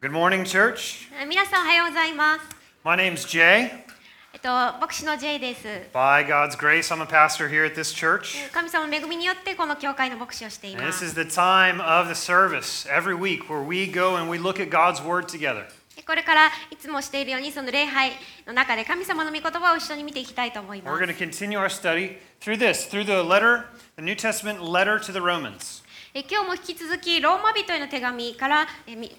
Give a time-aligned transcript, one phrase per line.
[0.00, 1.08] Good morning, church.
[1.28, 2.40] 皆さんおはようございます。
[2.84, 3.70] My name's Jay.
[4.32, 5.66] えっと牧師の J です。
[5.92, 8.50] By God's grace, I'm a pastor here at this church.
[8.52, 11.04] 神様の恵みによってこの教会の牧師をしてい And ま this す。
[11.06, 14.68] is the time of the service every week where we go and we look at
[14.70, 15.64] God's word together.
[16.06, 18.12] これからいつもしているようにその礼拝
[18.46, 23.64] の中で神様の御言葉を一緒に見ていきたいと思いま We're す going to。continue our study through this, through the letter,
[23.96, 25.82] the New Testament letter to the Romans.
[26.14, 29.10] え今日も引き続きローマ人への手紙からえみ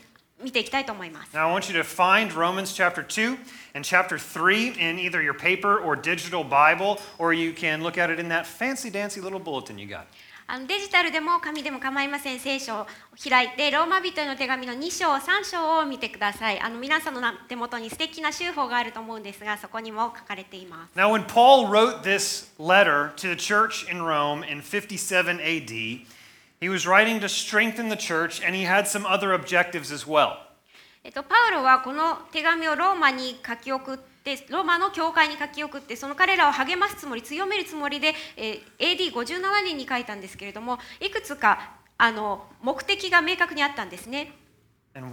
[0.43, 1.37] 見ていきたいと思います。
[1.37, 3.39] Now, I want you to find Romans chapter 2
[3.75, 8.13] and chapter 3 in either your paper or digital Bible, or you can look at
[8.13, 10.07] it in that fancy dancy little bulletin you got.
[10.47, 12.86] あのデジタルでも紙でも構いません聖書を
[13.23, 26.07] 開いてローマ人への手紙の2章3章を見てくださいあの皆さんの手元に素敵な修法があると思うんですがそこにも書かれています Now, when Paul wrote this letter to the church in Rome in 57 AD,
[26.62, 30.36] He was writing to strengthen the church, and he had some other objectives as well.
[31.02, 44.30] えっと、パウロはこの手紙をローマに書き送って、ローマの教会に書き送って、その彼らを励ますつもり、強めるつもりで、えー、AD57 年に書いたんですけれども、いくつかあの目的が明確にあったんですね。
[44.94, 45.08] その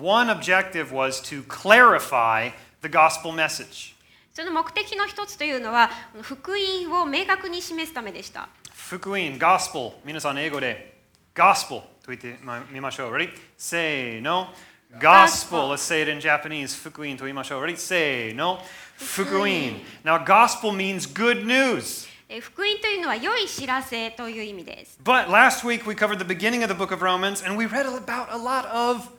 [4.51, 5.89] 目的の一つというのは、
[6.21, 8.49] 福音を明確に示すためでした。
[8.71, 10.98] 福音、ゴスプル、皆さん英語で。
[11.34, 12.36] gospel と言って
[12.70, 13.12] みましょう。
[13.12, 13.30] Ready?
[13.56, 14.48] Say no.
[15.00, 15.00] Gospel.
[15.00, 15.68] Gospel.
[15.70, 16.74] Let's say it in Japanese.
[16.76, 17.64] Fukuin と言いましょう。
[17.64, 17.76] Ready?
[17.76, 18.58] Say no.
[18.98, 19.80] Fukuin.
[19.80, 19.80] Fukuin.
[20.04, 22.08] Now, gospel means good news.
[22.28, 27.66] えー福音というのは良い知らせという意味です But last week we covered the beginning of the book of Romans and we
[27.66, 29.10] read about a lot of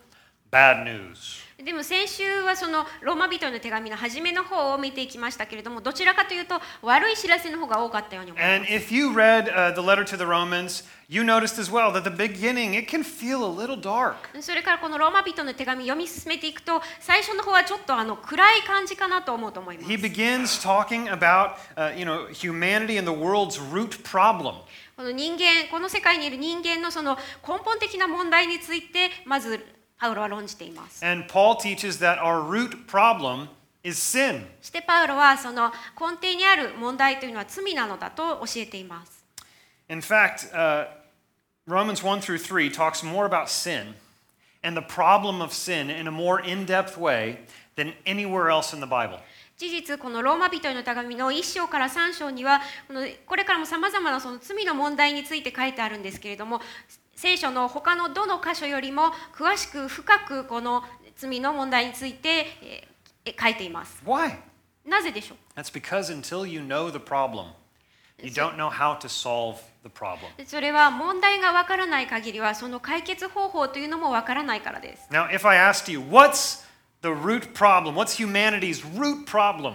[0.50, 1.40] bad news.
[1.65, 11.93] でも先週はそのローマ人への手紙の初めの方を見ていきましたけれどもどちらかというと悪い知らせの方が多かったように思います And if you read uh, the letter to the Romans, you noticed as well
[11.93, 14.15] that the beginning it can feel a little dark.
[14.41, 24.55] それからこのローマ人の手紙読み進めていくと最初の方はちょっとあの暗い感じかなと思うと思います He begins talking about uh, you know humanity and the world's root problem.
[24.97, 27.17] この人間この世界にいる人間のその
[27.47, 29.61] 根本的な問題についてまず
[30.01, 33.49] パウロは論じています And Paul teaches that our root problem
[33.85, 34.47] is sin.
[34.61, 39.25] そしてパウロはその根底にある問題というのは罪なのだと教えています
[39.89, 40.87] In fact, uh,
[41.67, 43.95] Romans 1 through 3 talks more about sin
[44.63, 47.39] and the problem of sin in a more in depth way
[47.77, 49.19] than anywhere else in the Bible.
[49.61, 52.63] 事実このローマ人への手紙の1章から3章には
[53.27, 56.63] これからもさまざまなその罪の問題について書いてあるんですけれども
[57.21, 60.83] 聖書の他のどの箇所よりも詳しく深くこの
[61.17, 62.91] 罪の問題についてえー
[63.39, 64.39] 書いています Why?
[64.87, 67.49] なぜでしょう That's because until you know the problem,
[68.23, 70.31] you don't know how to solve the problem.
[70.47, 76.65] それは問題がわからない限りはその解決方法というのもわからないからです Now, if I asked you, what's
[77.03, 77.95] the root problem?
[77.97, 79.75] What's humanity's root problem?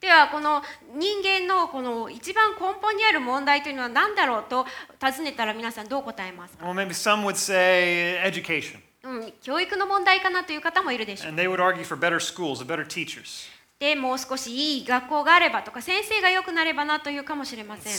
[0.00, 0.62] ではこの
[0.96, 4.64] 人間のこの一番根本にある問題というのは何だろうと
[5.00, 13.48] 尋ねたら皆さんどう答えますか、Well, maybe some would say education, うん、教育の問題かなという方もいるでしょう and they would argue for better schools better teachers.
[13.80, 17.92] でもう少しいい学校があればとか先生がよくなればなというかもしれません。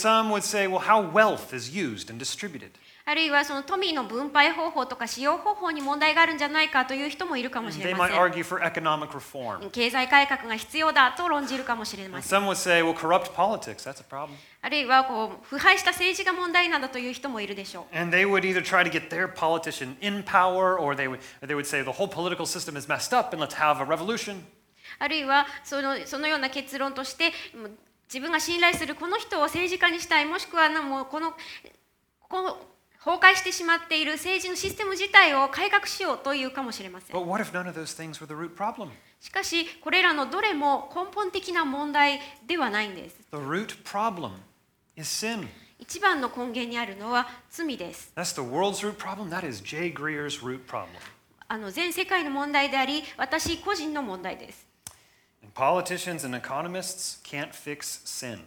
[3.06, 8.16] あるいはその富の分配方法とか使用方法に問題があるんじゃないかという人もいるかもしれません。
[9.72, 12.28] 経済改革が必要だと論じるかもしれません。
[14.60, 17.96] あるいはこう腐敗した政治が問題なんだという人もいるでしょう。
[19.34, 23.34] politician in power or they would, they would say the whole political system is messed up
[23.34, 24.59] and let's have a revolution。
[25.00, 27.32] あるいはそのそのような結論として
[28.08, 31.32] 自分が信頼するこの人を政治家にしたいもしくはなもうこの
[32.28, 32.56] この
[33.02, 37.16] 崩壊してしまっている政治のシステム自体を改革しようというかもしれません?
[39.20, 44.32] しかしこれらのどれも根本的な問題ではないんです The root problem
[44.96, 45.48] is sin.
[45.78, 49.30] 一番の根源にあるのは罪です That's the world's root problem.
[49.30, 50.88] That is Jay Greer's root problem.
[51.48, 54.66] あの全世界の問題であり私個人の問題です
[55.54, 58.40] politicians and economists can't fix sin.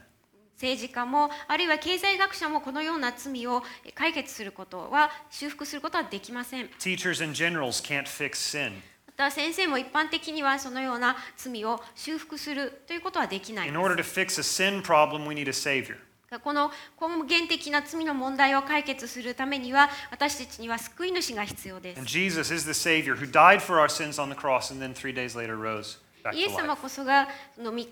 [0.55, 3.63] 政治家もあるいは経済学者もこのような罪を
[3.95, 8.71] 解決することは修復することはできません Teachers and generals can't fix sin.
[9.07, 15.97] また先生も一般的にはそのような罪を修復するということはできない In で order to fix a sin problem, we need a savior.
[16.33, 24.83] すこの根源的な罪の問題を解決するためには私たちには救い主が必要です And Jesus is the savior who died for our sins on the cross and
[24.83, 25.99] then three days later rose
[26.31, 27.87] イエス様.こそがそのみ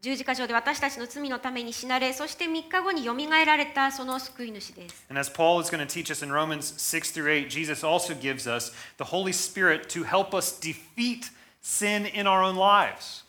[0.00, 7.82] 十字架上で私たちの罪のために死なれそして3日後によみがえられたその救い主です And as Paul is going to teach us in Romans 6 through 8, Jesus
[7.82, 11.30] also gives us the Holy Spirit to help us defeat
[11.62, 13.24] sin in our own lives.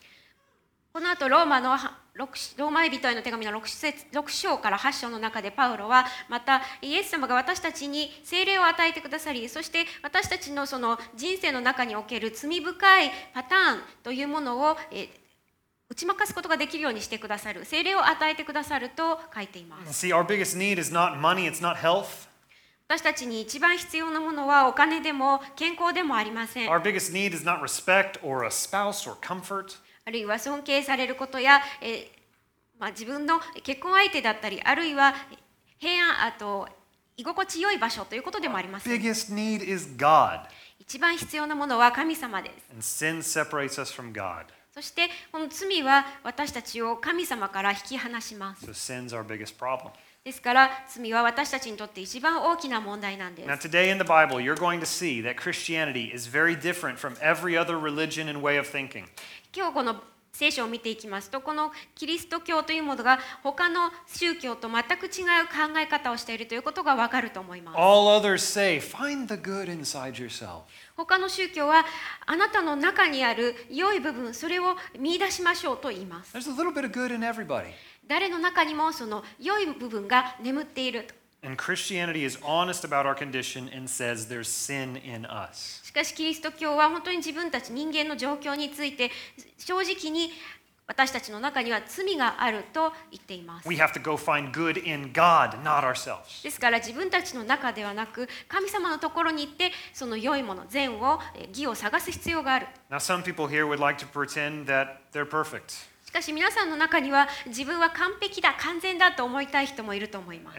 [0.92, 1.78] この後ローマの
[2.16, 15.10] ローマ人への手紙の 6, 節6章から8章の中でパウロはまたイエス様が私たちに聖霊を与えてくださりそして私たちのその人生の中における罪深いパターンというものをえ
[15.90, 22.30] 打ち負かすことができるようにしてくださる聖霊を与えてくださると書いています See, our biggest need is not money, it's not health.
[22.88, 29.76] 私たちに一番必要なものはお金でも健康でもありません Our biggest need is not respect or a spouse or comfort.
[30.08, 32.08] あるいは尊敬されることや、えー
[32.80, 35.16] まあ、自分の結婚相手だったりあるいは
[35.80, 36.68] 平安あと
[37.18, 40.42] 居心地良い場所ということでもあります Biggest need is God.
[40.78, 44.46] 一番必要なものは神様です And sin separates us from God.
[44.76, 49.90] そしてこの罪は私たちを神様から引き離します So sin's our biggest problem.
[50.26, 56.56] ですから罪は私たちにとって一番大きな問題なんで Now, す today in the Bible, you're going to see that Christianity is very
[56.60, 59.06] different from every other religion and way of thinking.
[59.56, 59.96] 今日この
[60.34, 70.64] 聖書を見ていきますとこのキリスト教というものが他の宗教と全く違う考え方をしているということがわかると思います All others say, find the good inside yourself.
[70.98, 71.86] 他の宗教は
[72.26, 77.68] あなたの中にある良い部分それを見出しましょうと言います There's a little bit of good in everybody.
[78.06, 81.14] 誰の中にもその良い部分が眠っていると
[81.46, 85.82] And Christianity is honest about our condition and says there's sin in us.
[85.84, 89.12] しかしキリスト教は本当に自分たち人間の状況について
[89.58, 90.32] 正直に
[90.88, 96.44] 私たちの中には罪があると言っています We have to go find good in God, not ourselves.
[96.44, 105.88] ですから自分たちの中ではなく神様のところに行ってその良いもの善をえ義を探す必要がある Now, some people here would like to pretend that they're perfect.
[106.16, 110.58] しかし皆さんの中には自分は完璧だ完全だと思いたい人もいると思います、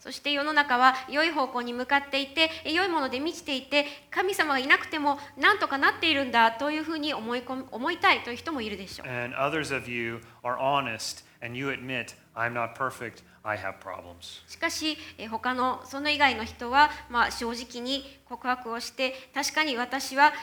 [0.00, 9.06] そして世の中は良い方向に向かっていて良いもので満ちていて神様がいなくても何とかなっているんだというふうに思い,込思いたいという人もいるでしょう。
[14.46, 14.98] しかし
[15.30, 20.34] 他のその以外の人は、ま、正直に告白をして確かに私は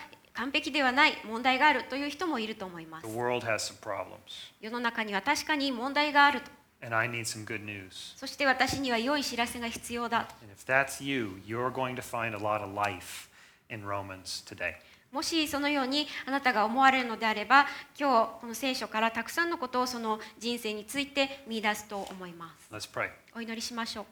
[0.42, 4.16] 完璧ではない問題があるという人もいると思います The world has some problems.
[4.60, 6.50] 世の中には確かに問題があると
[6.84, 8.18] And I need some good news.
[8.18, 13.30] そして私には良い知らせが必要だ And if that's you, you're going to find a lot of life
[13.70, 14.74] in Romans today.
[15.12, 17.68] もしそのようにあなたが思われるのであれば
[18.00, 23.10] 今日この聖書からたくさんのことをその人生について見出すと思います Let's pray.
[23.36, 24.06] お祈りしましょう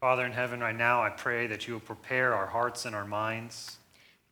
[0.00, 3.06] Father in heaven, right now, I pray that you will prepare our hearts and our
[3.06, 3.83] minds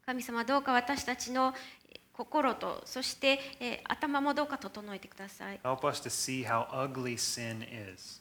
[0.04, 1.54] 神様どうか私たちの
[1.90, 8.20] え心とそしてえ頭もどうか整えてください Help us to see how ugly sin is.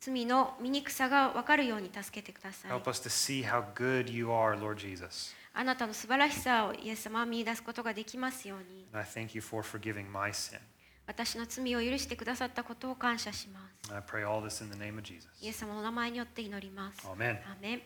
[0.00, 5.34] 罪の醜さが分かるように助けてください Help us to see how good you are, Lord Jesus.
[5.52, 10.58] あなたの素晴らしさをイエス様は見出すことができますように And I thank you for forgiving my sin.
[11.06, 15.28] 私の罪を許してくださったことを感謝します I pray all this in the name of Jesus.
[15.40, 17.38] イエス様の名前によって祈ります Amen.
[17.50, 17.82] アーメン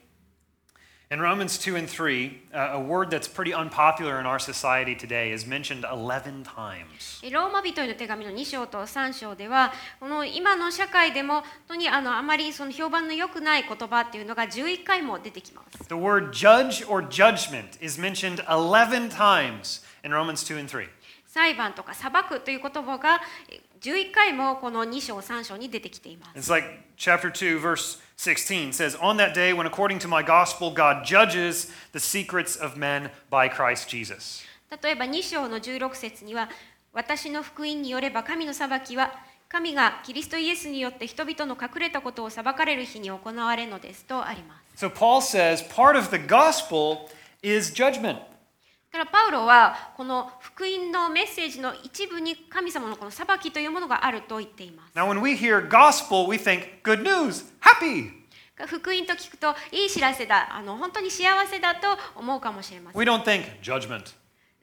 [1.13, 5.31] In Romans 2 and 3, uh, a word that's pretty unpopular in our society today
[5.31, 7.21] is mentioned 11 times.
[7.31, 20.88] ローマ人への手紙の2章と3章ではこの今の社会でも本当にあのあまりその評判の良くない言葉っていうのが11回も出てきます The word judge or judgment is mentioned 11 times in Romans 2 and 3.
[21.27, 26.67] 裁判とか裁くという言葉がえ11回もこの2章3章に出てきています It's like
[26.98, 31.70] chapter 2, verse 16 says, On that day when, according to my gospel, God judges
[31.92, 34.42] the secrets of men by Christ Jesus.
[34.82, 36.50] 例えば2章の16節には
[36.92, 39.14] 私の福音によれば神の裁きは
[39.48, 47.08] 神がキリストイエスによって人々の隠れたことを裁かれる日に行われるのですとあります So Paul says part of the gospel
[47.42, 48.18] is judgment.
[48.90, 58.11] だからパウロはこの福音のメッセージの一部に神様のこの裁きというものがあると言っています Now, when we hear gospel, we think good news, happy.
[58.66, 64.14] 福音と聞くといい知らせだあの本当に幸せだと思うかもしれません We don't think judgment.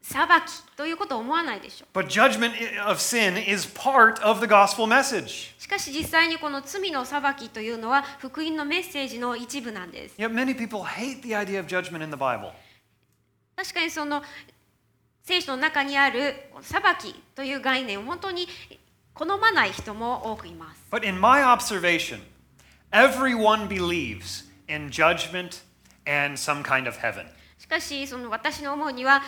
[0.01, 2.51] 裁きということを思わないでしょう But judgment
[2.88, 5.53] of sin is part of the gospel message.
[5.60, 12.51] しかし実際にこの罪の裁きというのは福音のメッセージの一部なんです Yet many people hate the idea of judgment in the Bible.
[13.55, 14.21] 確かにその
[15.24, 18.47] 聖書の中にある裁きという概念を本当に
[19.13, 22.19] 好まない人も多くいます But in my observation,
[22.91, 25.63] everyone believes in judgment
[26.05, 27.25] and some kind of heaven.
[27.57, 29.21] しかしその私の思うには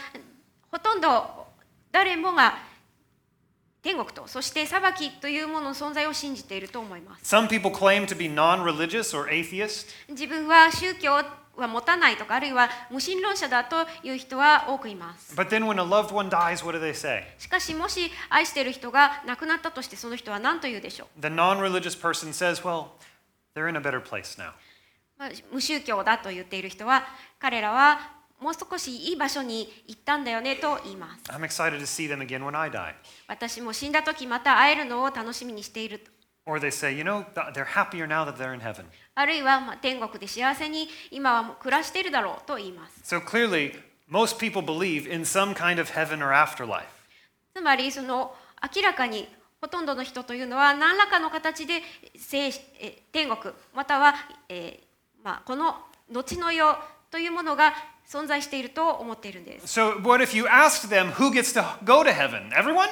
[0.72, 1.48] ほとんど
[1.91, 2.57] 誰もが
[3.81, 11.24] 天国とそして裁きというものの存在を信じていると思います Some people claim to be non religious or atheist, 自分は宗教
[11.58, 15.36] は持たないとか、あるいは無神論者だという人は多くいます。
[15.36, 22.88] Dies, しかし、もし愛している人が亡くなったとして、その人は何と言うでしょう？Says,、well,
[25.52, 27.04] 無宗教だと言っている人は、
[27.40, 31.24] 彼らはもう少しいい場所に行ったんだよねと言います。
[33.28, 36.06] 私も死んだ時また会えるのを楽しみにしている。
[36.48, 38.86] Or they say, you know, th- they're happier now that they're in heaven.
[39.16, 43.74] あるいはまあ天国で幸せに今は暮らしているだろうと言います So clearly,
[44.10, 46.86] most people believe in some kind of heaven or afterlife.
[47.54, 48.34] つまりその
[48.75, 49.27] 明らかに
[49.60, 51.82] ほとんどの人というのは何らかの形で
[52.16, 52.48] 生
[52.80, 54.13] え天国または、
[54.48, 55.75] えーまあ、この
[56.10, 56.77] 後の世
[57.12, 57.74] というものが
[58.08, 62.50] 存在していると思っているんです So, what if you asked them who gets to go to heaven?
[62.51, 62.88] Everyone?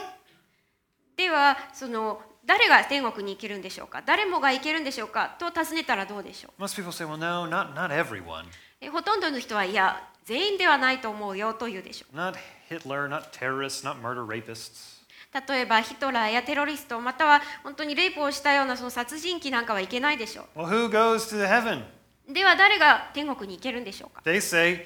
[1.15, 4.01] ではその誰が天国に行けるんでしょうか？
[4.05, 5.35] 誰もが行けるんでしょうか？
[5.39, 8.45] と尋ねたらどうでしょう？Most people say, well, no, not, not everyone.
[8.81, 12.35] えほとんどの人はいや全員ではないと思うよと言うでしょ Not
[12.69, 14.95] Hitler, not terrorists, not murder rapists.
[15.37, 21.83] う例えばヒトラーやテロリストまたは本当にレイプをしたようなその殺人鬼なんかはいけないでしょ Well, who goes to heaven?
[22.29, 24.85] うでは誰が天国に行けるんでしょうか They say,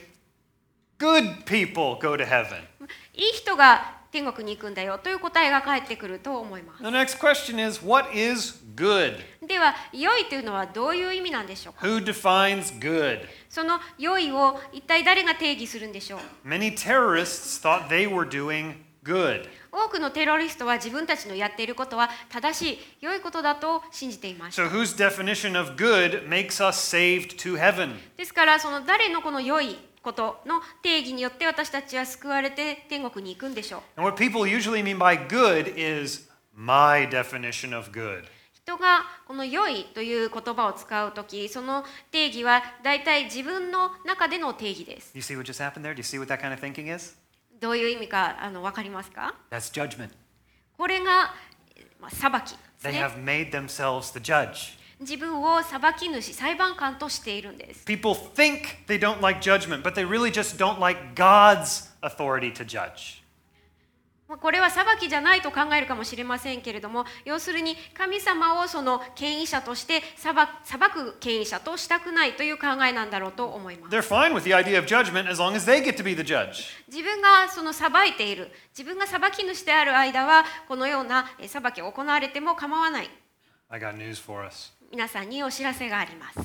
[0.98, 2.62] good people go to heaven?
[3.14, 9.18] いい人が天国に行くんだよという答えが返ってくると思いま The next question is, what is good?
[9.40, 13.22] すでは良いというのはどういう意味なんでしょうか Who defines good?
[13.50, 19.48] その良いを一体誰が定義するんでしょう Many terrorists thought they were doing good.
[19.72, 27.96] 多くのテロリストは自分たちのやっていることは正しい良いことだと信じていました So, whose definition of good makes us saved to heaven?
[28.18, 29.78] ですからその誰のこの良い
[30.10, 33.82] ことの定義によって私たちは救われて天国に行くんでしょう。
[38.54, 45.14] 人がこの良いという言葉を使うとき、その定義は大体自分の中での定義です。
[47.60, 49.36] どういう意味かあの分かりますか？
[50.78, 51.34] これが、
[52.00, 54.79] まあ、裁き、They have made themselves the judge.
[55.00, 57.86] 自分を裁き主、裁判官としているんです。
[57.86, 62.66] People think they don't like judgment, but they really just don't like God's authority to
[64.38, 70.36] これは裁きじゃないと考えるかもしれませんけれども、要するに神様をその権威者として裁,
[70.92, 73.98] く権威者としたくないという考えなんだろうと思います。
[73.98, 74.08] As
[76.88, 83.10] 自分がその裁いている、自分が裁き主である間は、このような裁きが行われても構わない。
[84.92, 86.40] 皆さんにお知らせがあります.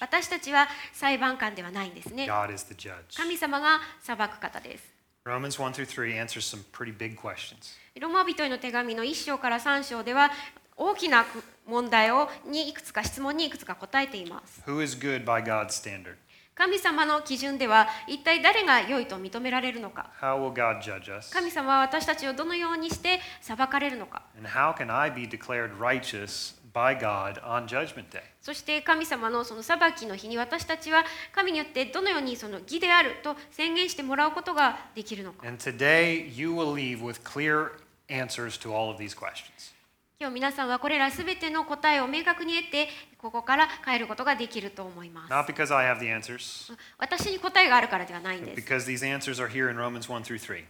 [0.00, 3.16] 私たちは裁判官ではないんですね God is the judge.
[3.16, 4.84] 神様が裁く方です
[5.24, 7.76] Romans 1 through 3 answers some pretty big questions.
[8.00, 10.30] ローマ人への手紙の1章から3章では
[10.76, 11.24] 大きな
[11.66, 16.14] 問題をにいくつか質問にいくつか答えています Who is good by God's standard?
[16.54, 21.32] 神様の基準では一体誰が良いと認められるのか How will God judge us?
[21.32, 28.20] 神様は私たちをどのようにして裁かれるのか And how can I be declared righteous by God on Judgment Day?
[28.42, 37.70] そして神様のその裁きの日に私たちは神によってどのようにその義であると宣言してもらうことができるのか And today you will leave with clear
[38.10, 39.74] answers to all of these questions.
[40.18, 50.08] 今日皆さんはこれらすべての答えを明確に得てここから帰ることができると思います Not because I have the answers, 私に答えがあるからではないんです because these answers are here in Romans
[50.08, 50.64] 1 through 3.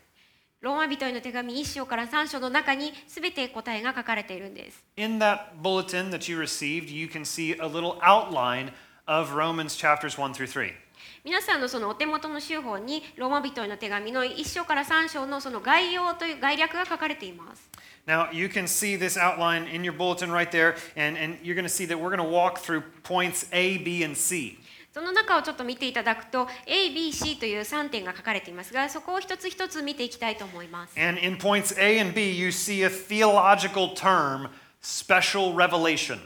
[0.62, 8.72] ローマ人への手紙1章から3章の中にすべて答えが書かれているんです In that bulletin that you received, you can see a little outline
[9.06, 10.72] of Romans chapters 1 through 3.
[11.24, 17.68] 皆さんのそのお手元の週報にローマ人への手紙の1章から3章のその概要という概略が書かれています。
[18.06, 21.68] Now, you can see this outline in your bulletin right there, and, and you're going to
[21.68, 24.58] see that we're going to walk through points A, B, and C.
[24.96, 30.98] その中をちょっと見ていただくと A、B、C という3点が書かれていますがそこを一つ一つ見ていきたいと思います。
[30.98, 34.48] And in points A and B, you see a theological term,
[34.82, 36.18] special revelation.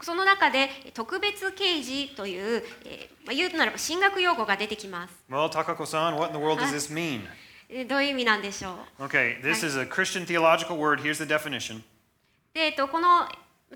[0.00, 5.14] その中で特別啓示という、えーまあ、言うならば神学用語が出てきます。
[5.28, 7.20] Well, Takako-san, what in the world does this mean?
[7.68, 11.02] えーどういう意味なんでしょう Okay, this is a Christian theological word.
[11.02, 11.82] Here's the definition.
[12.54, 13.28] で、えっと、この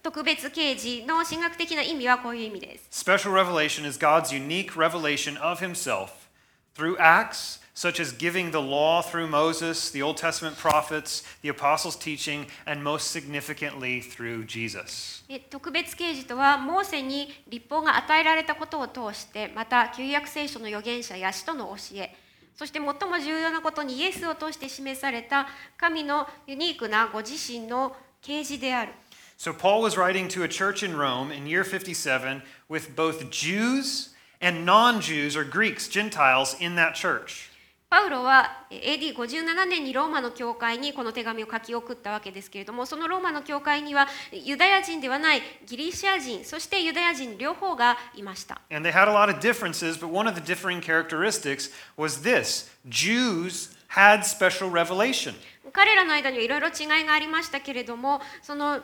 [0.03, 2.89] 特別啓示の神学的な意味はこういう意味です。
[2.91, 6.29] Special revelation is God's unique revelation of himself
[6.75, 11.95] through acts such as giving the law through Moses, the Old Testament prophets, the apostles'
[11.95, 15.23] teaching, and most significantly through Jesus.
[15.29, 22.15] え特別啓示とはモーセに立法が与えられたことを通してまた旧約聖書の預言者や使徒の教え
[22.55, 28.93] そして最も重要なことにイエスを通して示された神のユニークなご自身の啓示である。
[29.39, 34.65] So, Paul was writing to a church in Rome in year 57 with both Jews and
[34.65, 37.51] non Jews or Greeks, Gentiles, in that church.
[37.89, 48.61] パウロは AD57 年にローマの教会にこの手紙を書き送ったわけですけれどもそのローマの教会にはユダヤ人ではないギリシア人そしてユダヤ人両方がいました。
[48.71, 53.77] And they had a lot of differences, but one of the differing characteristics was this Jews
[53.89, 55.35] had special revelation.
[55.73, 58.81] 彼らの間にいろいろ違いがありましたけれどもその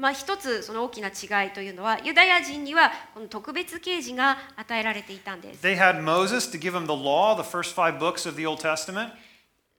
[0.00, 8.46] まあ、一つその大きな違いというのはユダヤ人にはこの特別啓示が与えられていたんです They had Moses to give them the law, the first five books of the
[8.46, 9.10] Old Testament.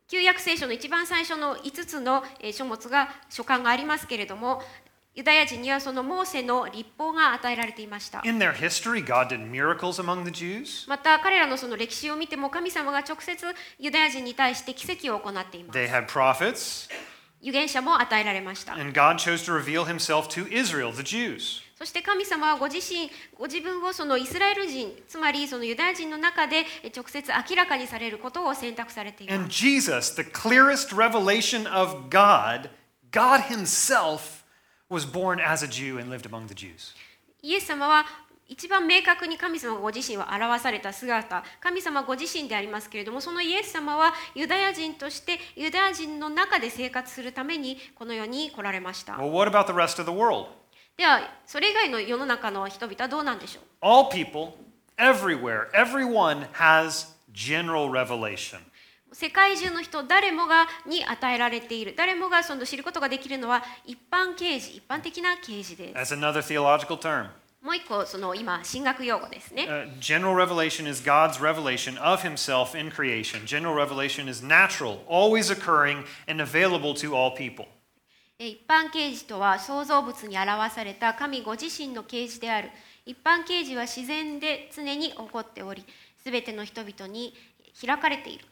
[0.08, 4.62] 旧約聖書の一番最初の5つのえー書物が書簡がありますけれども
[5.16, 10.88] ユダヤ人にはそのモーセの立法が与えられていました In their history, God did miracles among the Jews.
[10.88, 13.44] また彼らのその歴史を見ても神様が直接
[13.80, 16.90] ユダヤ人に対して奇跡を行っています They had prophets,
[17.42, 21.62] 預言者も与えられました and God chose to reveal himself to Israel, the Jews.
[21.76, 32.70] そして神様はご自身ご自分をそのイスラエル人つまりそのユダヤ人の中でえ直接明らかにされることを選択されていま And す Jesus, the clearest revelation of God,
[33.12, 34.44] God Himself,
[34.92, 36.94] was born as a Jew and lived among the Jews.
[37.42, 38.06] イエス様は
[38.52, 50.48] 一番明確に神様ご自身を表された姿神様ご自身でありますけれどもそのイエス様はユダヤ人としてユダヤ人の中で生活するためにこの世に来られました Well, what about the rest of the world?
[50.98, 54.58] ではそれ以外の世の中の人々はどうなんでしょう？All people,
[54.98, 58.60] everywhere, everyone has general revelation.
[59.14, 67.28] 世界中の人誰もがに与えられている誰もがその知ることができるのは一般啓示一般的な啓示です That's another theological term.
[67.62, 73.46] もう一個その今神学用語ですね Uh, general revelation is God's revelation of Himself in creation.
[73.46, 77.68] General revelation is natural, always occurring, and available to all people.
[78.40, 82.70] え一般啓示とは創造物に表された神ご自身の啓示である
[83.06, 85.86] 一般啓示は自然で常に起こっており
[86.24, 87.36] すべての人々に
[87.80, 88.46] 開かれている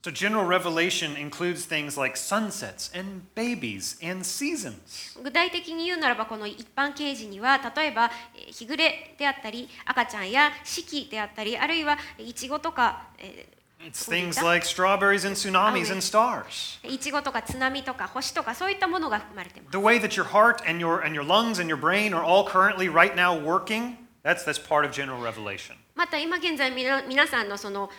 [0.00, 5.18] So, general revelation includes things like sunsets and babies and seasons.
[5.22, 13.48] 具体的に言うならばこの一般啓示には例えばえー日暮れであったり赤ちゃんや四季であったりあるいはいちごとかえ
[13.80, 16.78] It's What is things like strawberries and tsunamis Oh, and stars.
[16.84, 22.22] ーいちごとか津波とか星とかそういったものが含まれています The way that your heart and your, and your lungs and your brain are
[22.24, 25.74] all currently right now working, that's, that's part of general revelation.
[25.96, 27.90] また今現在皆さんのそのまあ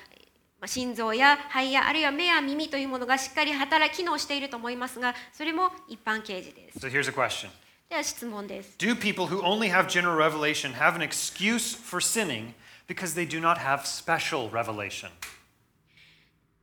[0.67, 7.49] 心臓や肺やあるいは目や耳というものがしっかり働き機能していると思いますがそれも一般啓示です So, here's a question
[7.89, 12.53] では質問です Do people who only have general revelation have an excuse for sinning
[12.87, 15.09] because they do not have special revelation?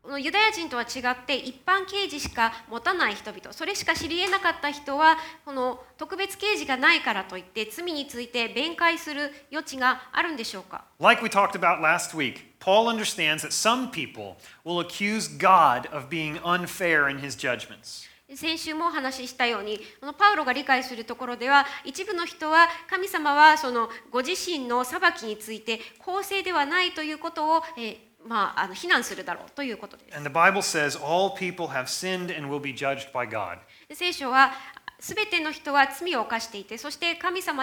[0.07, 16.09] このユダヤ人とは違って一般啓示しか持たない人々それしか知り得なかった人はこの特別啓示がないからといって罪について弁解する余地があるんでしょうか？Like we talked about last week, Paul understands that some people will accuse God of
[16.09, 18.09] being unfair in his judgments.
[18.33, 30.19] 先週もお話ししたようにこのパウロが理解するところでは一部の人は神様はそのご自身の裁きについて公正ではないということを、えーまあ、あの非難するだろうということです。
[33.95, 34.53] 聖書は、
[34.99, 37.55] すべての人は罪を犯していて、そし people have sinned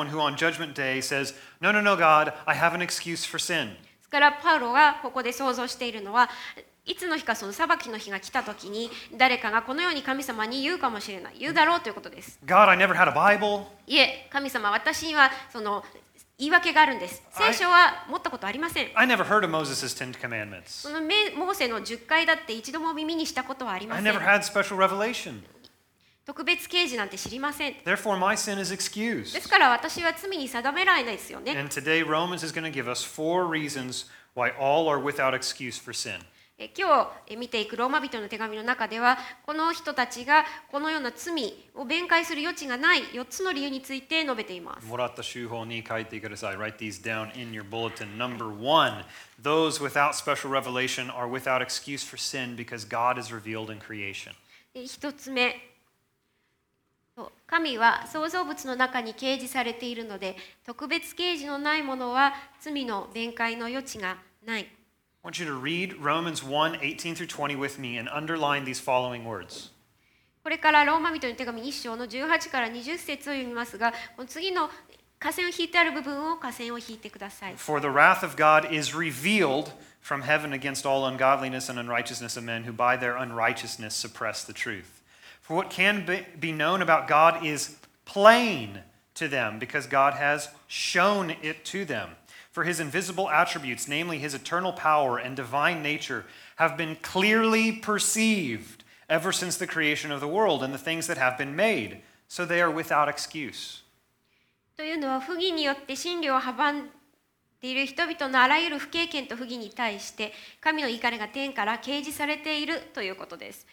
[0.00, 3.38] and who on judgment day says, No, no, no, God, I have an excuse for
[3.38, 3.74] sin.
[3.74, 6.28] ですから、パウロがここで想像しているのは、
[6.86, 12.38] いつの日かその裁きの日が来た時に、誰かがこのように神様に言うかもしれない、言うだろうということです。
[13.86, 15.84] いえ、神様、私にはその。
[16.38, 17.22] 言い訳があるんです。
[17.30, 18.88] 聖書は持ったことありません。
[18.94, 20.82] I never heard of Moses' Ten Commandments.
[20.82, 24.20] そのメモーセの10回だって一度も耳にしたことはありま I せん never。
[24.20, 25.42] had special revelation.
[26.26, 27.74] 特別啓示なんて知りません。
[27.84, 29.40] Therefore, my sin is で excused.
[29.40, 31.52] すから私は罪に定められないですよね。
[31.56, 35.92] And today, Romans is going to give us four reasons why all are without excuse for
[35.94, 36.18] sin.
[36.56, 44.86] え今日え見ていくローマ人の手紙の中ではこの人たちがこのような罪を弁解する余地がない4つの理由について述べています。
[44.86, 46.56] もらった手法に書いてください.
[46.56, 48.16] Write these down in your bulletin.
[48.16, 49.04] Number one,
[49.42, 54.32] those without special revelation are without excuse for sin because God is revealed in creation.
[54.72, 55.74] で一つ目
[57.46, 64.68] 神は創造物の中に掲示されているので特別啓示のないものは罪の弁解の余地がない。
[65.23, 69.25] I want you to read Romans 1 18 through 20 with me and underline these following
[69.25, 69.71] words.
[70.43, 74.69] これからローマ人の手紙1章の18から20節を読みますがこの次の
[75.19, 77.55] 下線を引いてある部分を下線を引いてください。
[77.57, 82.45] For the wrath of God is revealed from heaven against all ungodliness and unrighteousness of
[82.45, 85.03] men who by their unrighteousness suppress the truth.
[85.41, 88.83] For what can be, be known about God is plain
[89.15, 92.11] to them because God has shown it to them.
[92.53, 96.25] For his invisible attributes, namely his eternal power and divine nature,
[96.57, 101.17] have been clearly perceived ever since the creation of the world and the things that
[101.17, 103.83] have been made, so they are without excuse.
[104.77, 106.89] というのは不義によって真理を阻ん
[107.61, 110.31] でいる人々のあらゆる不経験と不義に対して
[110.61, 113.67] 神の怒りが天から掲示されているということです。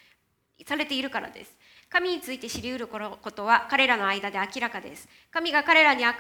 [0.67, 1.55] されているからです。
[1.89, 5.07] 神について知り得ることは彼らの間で明らかです。
[5.31, 6.13] 神が彼らに明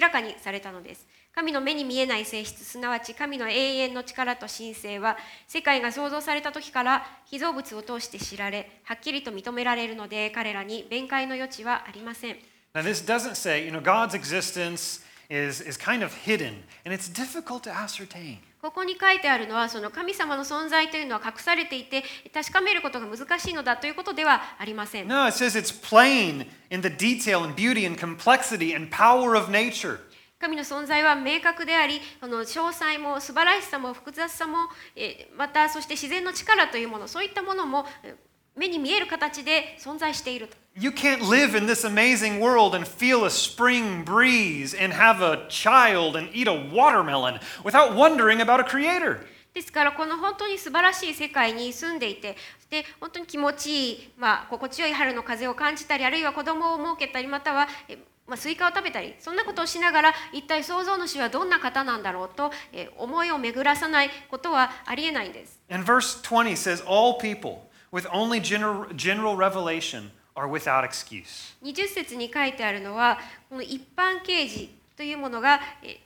[0.00, 1.06] らかにされたのです。
[1.39, 5.15] 神の目に見えない性質、すなわち神の永遠の力と神性は
[5.47, 12.35] 世界が創造された時から被造物を通して知られ、はっきりと認められるので彼らに弁解の余地はありません。
[12.73, 17.61] Now, this doesn't say, you know, God's existence is, is kind of hidden and it's difficult
[17.61, 18.39] to ascertain.
[18.61, 25.07] ここに書いてあるのはその神様の存在というのは隠されていて確かめることが難しいのだということではありません。
[25.07, 29.99] No, it says it's plain in the detail and beauty and complexity and power of nature.
[30.39, 38.15] 神の存在は明確であり、この詳細も素晴らしさも複雑さも、えーまたそして自然の力というもの、そういったものもえー
[38.55, 40.55] 目に見える形で存在していると。
[40.75, 46.17] You can't live in this amazing world and feel a spring breeze and have a child
[46.17, 49.19] and eat a watermelon without wondering about a creator.
[49.53, 52.37] ですからこの本当に素晴らしい世界に住んでいて
[52.69, 57.97] で本当に気持ちいい、まあ、心地よい春の風を感じたりあるいは子供を設けたりまたは、え
[58.29, 65.59] まあ、スイカを食べたりそんなことをしながら一体創造主はどんな方なんだろうと、え思いを巡らさないことはありえないんです。
[65.69, 71.55] And verse 20 says, All people with only general, general revelation are without excuse.
[71.63, 73.17] 20節に書いてあるのは
[73.49, 75.99] この一般啓示というものがえ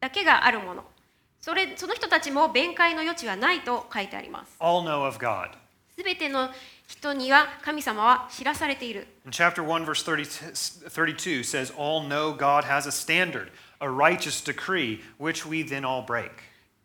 [0.00, 0.84] だけがあるもの
[1.40, 5.50] それその人たちも弁解の余地はないと書いてあります All know of God.
[5.98, 6.50] すべての
[6.86, 10.26] 人には神様は知らされている In chapter 1, verse 30,
[10.90, 16.04] 32 says, All know God has a standard, a righteous decree, which we then all
[16.04, 16.30] break.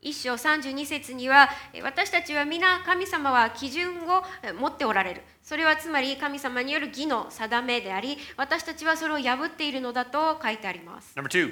[0.01, 11.51] 一章32節にはえ私たちは皆神様は基準をえ持っておられるそれはつまり神様による義の定めであり私たちはそれを破っているのだと書いてあります Number two,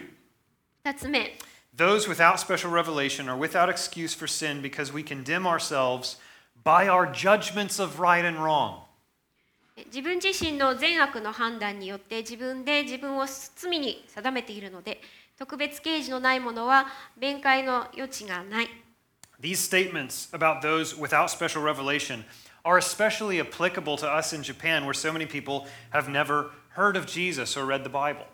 [0.84, 1.38] 2つ目
[1.78, 6.18] those without special revelation are without excuse for sin because we condemn ourselves
[6.63, 8.85] by our judgments of right and wrong.
[9.87, 15.01] 自分自身の善悪の判断によって自分で自分を罪に定めているので
[15.37, 16.87] 特別啓示のないものは
[17.19, 18.69] 弁解の余地がない
[19.41, 22.25] These statements about those without special revelation
[22.65, 27.07] are especially applicable to us in Japan, where so many people have never heard of
[27.07, 28.25] Jesus or read the Bible.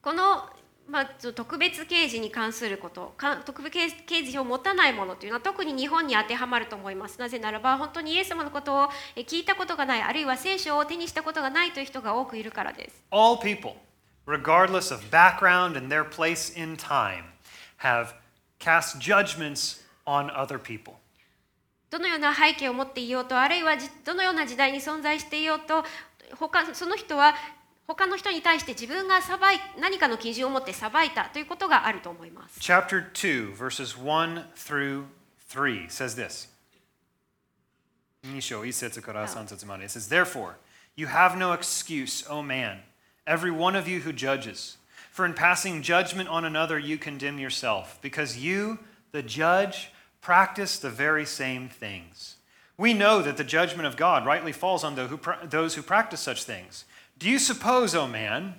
[0.00, 0.48] この、
[0.87, 3.73] まあ、特別啓示に関することか特別
[4.05, 13.73] 啓示を持たないものというのは特に日本に当てはまると思いますなぜならば本当にイエス様のことをえ聞いたことがないあるいは聖書を手にしたことがないという人が多くいるからです All people,
[14.27, 17.23] regardless of background and their place in time,
[17.77, 18.13] have
[18.59, 20.93] cast judgments on other people.
[21.89, 25.83] どのような背景を持っていようとあるいはじどのような時代に存在していようと
[26.37, 27.33] 他その人は
[27.86, 32.60] 他の人に対して自分が裁い何かの基準を持って裁いたということがあると思います。
[32.60, 35.04] Chapter 2, verses 1 through
[35.48, 36.48] 3 says this.
[38.24, 40.54] 2章1節から3節まで It says, Therefore,
[40.94, 42.82] you have no excuse, O man,
[43.26, 44.76] every one of you who judges.
[45.10, 48.78] For in passing judgment on another, you condemn yourself, because you,
[49.12, 52.36] the judge, practice the very same things.
[52.76, 55.82] We know that the judgment of God rightly falls on those who, pra- those who
[55.82, 56.84] practice such things.
[57.17, 58.55] Do you suppose, O man,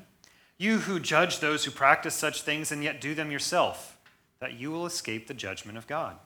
[0.59, 3.99] you who judge those who practice such things and yet do them yourself,
[4.40, 6.16] that you will escape the judgment of God?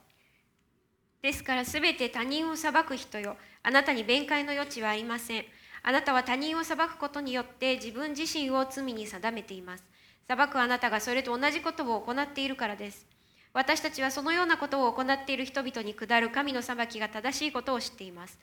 [1.22, 3.36] ですからすべて他人を裁く人よ。
[3.62, 5.44] あなたに弁解の余地はありません。
[5.82, 9.84] あなたは他人を裁くことによって自分自身を罪に定めています。
[10.28, 13.06] 裁くあなたがそれと同じことを行っているからです。
[13.52, 18.38] 私たちはそのようなことを行っている人々に下る神の裁きが正しいことを知っています。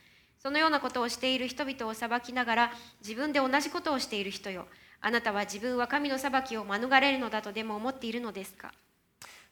[0.48, 2.72] そのようなことをしている人々を裁きながら
[3.06, 4.66] 自分で同じことをしている人よ
[5.02, 8.72] あなたは自分は神の裁きを免れるのだとでも思っているのですか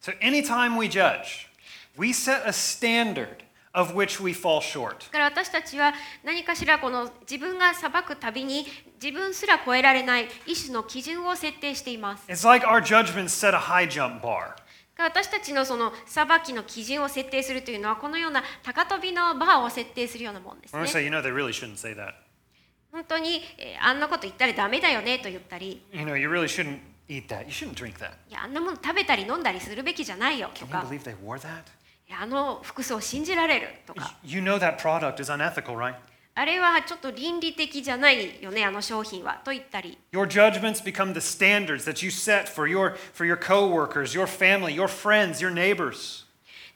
[0.01, 1.49] ？So, anytime we judge,
[1.97, 4.99] we set a standard of which we fall short.
[4.99, 8.65] だから私たちは何かしらこの自分が裁くたびに
[9.03, 12.23] 自分すら超えられない一種の基準を設定しています。
[12.29, 14.55] It's like our judgments set a high jump bar.
[14.97, 20.87] 私たちのその裁きの基準を設定するというのはこのような高飛びのバーを設定するようなものです、ね。
[20.87, 21.51] Say, you know, really、
[22.91, 25.81] 本当に、えー、あんなこと言ったらダメだよねと言ったり。
[25.91, 26.45] You know, you really
[27.09, 27.45] eat that.
[27.45, 28.11] You drink that.
[28.29, 30.79] いやあんなもの食べたり飲んだりするべきじゃないよとか。
[30.89, 31.63] Can you they wore that?
[32.07, 34.15] いやあの服装を信じられるとか。
[34.23, 35.95] You know that product is unethical, right?
[36.37, 44.27] あれはちょっと倫理的じゃないよねあの商品はと言ったり Your judgments become the standards that you set for your for your coworkers, your
[44.27, 46.24] family, your friends, your neighbors.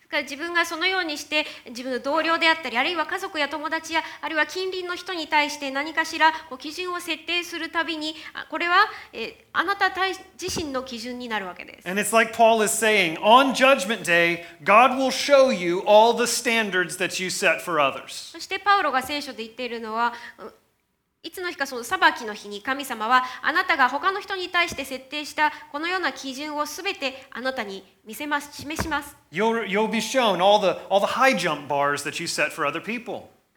[0.10, 8.76] だから自分がそのようにして自分の同僚であったりあるいは家族や友達やあるいは近隣の人に対して何かしらこう基準を設定するたびにあこれは、
[9.14, 11.90] えーあなた対自身の基準になるわけです。
[11.90, 16.98] And it's like Paul is saying, on judgment day, God will show you all the standards
[16.98, 18.32] that you set for others.
[18.32, 20.54] そしてパウロが聖書で言っているのはう
[21.22, 29.18] いつの日かその裁きの日に神様はあなたが他の人に対して設定したこのような基準をすべてあなたに見せます、示します。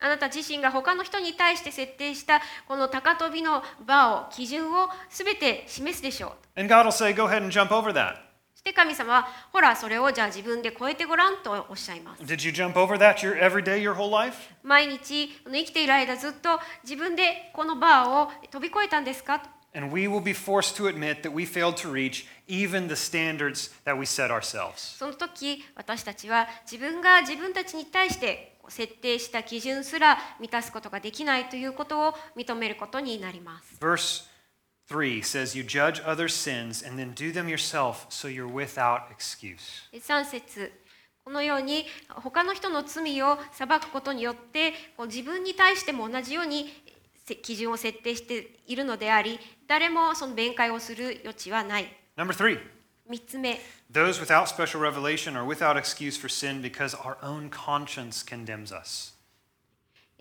[0.01, 6.61] あなた自身が他の人に対して設定したこの高飛びの場を基準をすべて示すでしょう。
[6.61, 8.32] And God will say, go ahead and jump over that.
[8.65, 12.23] で神様はほらそれをじゃあ自分で超えてごらんとおっしゃいます。
[14.63, 19.43] 毎日生きてる間ずっと自分でこのバーを飛び越えたんですか
[19.75, 21.97] ？And we will be forced to admit that every day your
[23.99, 24.97] we set ourselves.
[24.97, 33.77] その時私たちは自分が自分たちに対して設定した基準すら満たすことができないということを認めることになります。
[33.81, 34.32] Verse
[34.89, 39.89] 3 says, You judge others' sins and then do them yourself, so you're without excuse.
[39.93, 40.73] 3節
[41.25, 46.67] このように他の人の罪を裁くことによってこう自分に対しても同じように
[47.25, 51.87] せ基準を設定しているのであり誰もその弁解をする余地はない。
[52.17, 52.59] Number three,
[53.09, 58.73] 3つ目 those without special revelation are without excuse for sin because our own conscience condemns
[58.73, 59.13] us.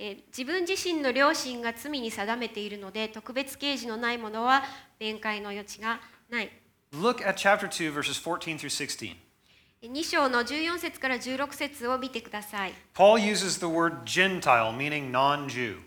[0.03, 4.63] えー自分自身の良心が罪に定めているので特別刑事のないものは
[4.97, 6.49] 弁解の余地がない。
[6.91, 9.15] Look at chapter 2, verses 14 through 16.
[9.83, 12.73] 2章の14節から16節を見てください。
[12.95, 15.77] Paul uses the word Gentile, meaning non Jew.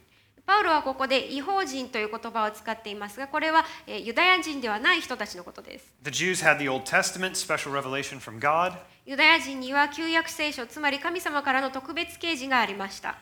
[0.46, 5.92] パウロはここで違法人という言葉を使っていますが、これはえーユダヤ人ではない人たちのことです。
[6.02, 8.74] The Jews had the Old Testament, special revelation from God,
[9.06, 13.18] ユダヤ人には旧約聖書、つまり神様からの特別啓示がありました。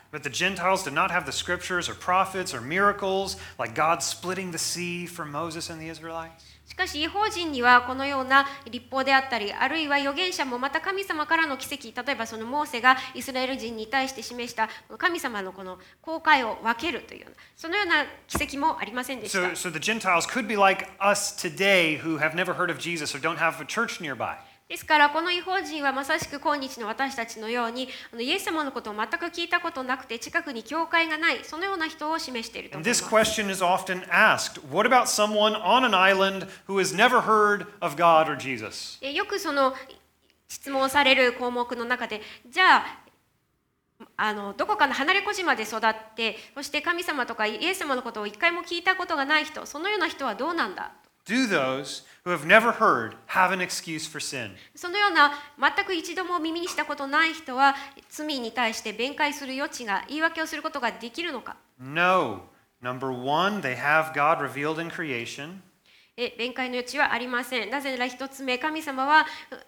[6.65, 19.49] しかし、違法人にはこのような立法であったり、あるいは預言者もまた神様からの奇跡、例えばそのモーセがイスラエル人に対して示した神様のこの公開を分けるという、そのような奇跡もありませんでした。
[24.69, 36.77] ですからこの違法人はまさしく今日の私たちのようにあのイエス様のことを全く聞いたことなくて近くに教会がないそのような人を示していると And 思い this ます question is often asked What about someone on an island who
[36.79, 38.97] has never heard of God or Jesus?
[39.05, 39.73] えよくその
[40.47, 43.03] 質問される項目の中でじゃあ
[44.17, 50.91] あのどこかの離れ小島で育ってそして神様とかイエス様のことを一回も聞いたことがない人そのような人はどうなんだ？
[51.25, 54.51] Do those who have never heard have an excuse for sin?
[54.75, 57.75] そのような全く一度も耳にしたことない人は
[58.09, 62.41] 罪に対して弁解する余地が言い訳をすることができるのか No.
[62.81, 65.61] Number one, they have God revealed in creation.
[66.17, 69.25] え弁解の余地はありませんなぜなら一つ目神様は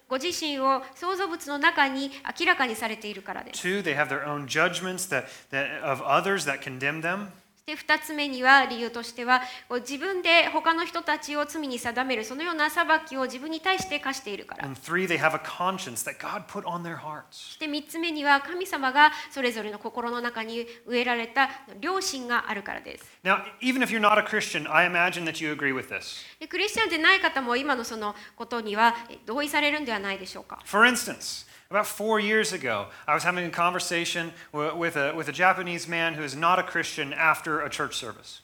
[0.07, 7.29] ご自身を創造物の中に明らかにされているからです Two, they have their own judgments that, that, of others that condemn them.
[7.65, 9.41] で2つ目には理由としては
[9.80, 17.23] 自分で他の人たちを罪に定めるそのような裁きを自分に対して課しているから And three, they have a conscience that God put on their hearts.
[17.32, 21.49] そして3つ目には神様がそれぞれの心の中に植えられた
[21.82, 26.23] 良心があるからです Now, even if you're not a Christian, I imagine that you agree with this.
[26.39, 35.13] でクリスチャンでない方も今のそのことにはえ同意されるんではないでしょうか For instance, about four years ago, I was having a conversation wi- with a,
[35.15, 38.41] with a Japanese man who is not a Christian after a church service.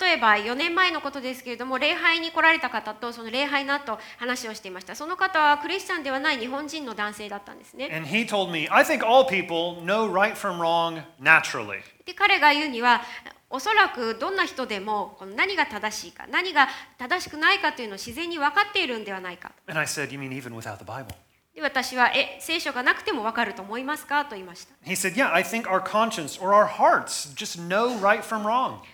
[0.00, 11.82] 例えば4年前のことですけれども礼拝に来られた方とその礼拝の後話をしていましたその方はクリスチャンではない日本人の男性だったんですね And he told me, I think all people know right from wrong naturally.
[12.04, 13.02] で彼が言うには
[13.48, 16.66] おそらくどんな人でもこの何が正しいか何が
[16.98, 21.14] 正しくないかというのを自然に分かっているんではないか And I said, You mean even without the Bible?
[21.56, 24.26] で私は、え、聖書がなくても分かると思いますか？
[24.26, 24.74] と言いました。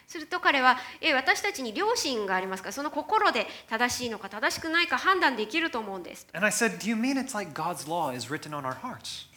[0.07, 2.70] すると彼は、え、私たちに良心がありますか？
[2.70, 6.29] その心で正しいのか正しくないか判断できると思うんです。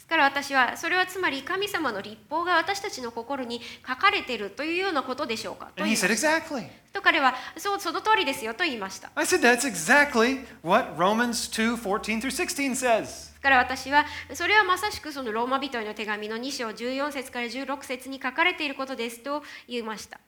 [0.07, 6.67] から私はそれはつまり神様の立法が私たちの心に書かれているというようなことでしょうかと said, Exactly.
[6.93, 13.33] と彼はそうその通りですよと言いました I said, That's exactly what Romans 2 14 through 16 says.
[13.41, 20.19] から私はそれはまさしくそのローマ人への手紙の2章14節から16節に書かれていることですと言いました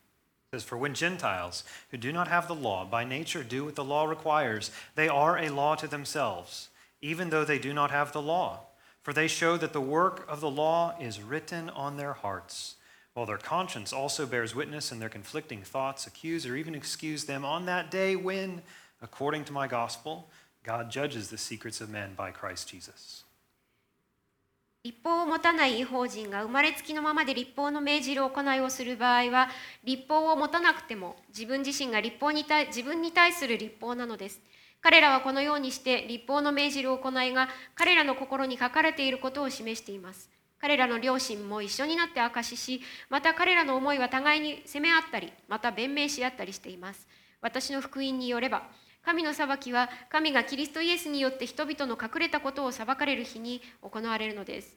[0.54, 3.84] says, For when Gentiles who do not have the law by nature do what the
[3.84, 6.70] law requires, they are a law to themselves,
[7.02, 8.67] even though they do not have the law.
[9.07, 12.77] For they show that the work of the law is written on their hearts,
[13.15, 17.45] while their conscience also bears witness, and their conflicting thoughts accuse or even excuse them
[17.45, 18.63] on that day when,
[19.03, 20.29] according to my gospel,
[20.63, 23.25] God judges the secrets of men by Christ Jesus.
[24.85, 29.49] 立法を持たない違法人が生まれつきのままで立法の命じる行いをする場合は
[29.85, 34.41] 立法を持たなくても自分自身が立法に対自分に対する立法なのです
[34.82, 47.08] 彼らはこのようにして立法の命じる行いが彼らの心に書かれていることを示しています彼らの両親も一緒になって証ししまた彼らの思いは互いに責め合ったりまた弁明し合ったりしています
[47.42, 48.64] 私の福音によれば
[49.06, 54.76] 神の裁きは神がキリストイエスによって人々の隠れたことを裁かれる日に行われるのです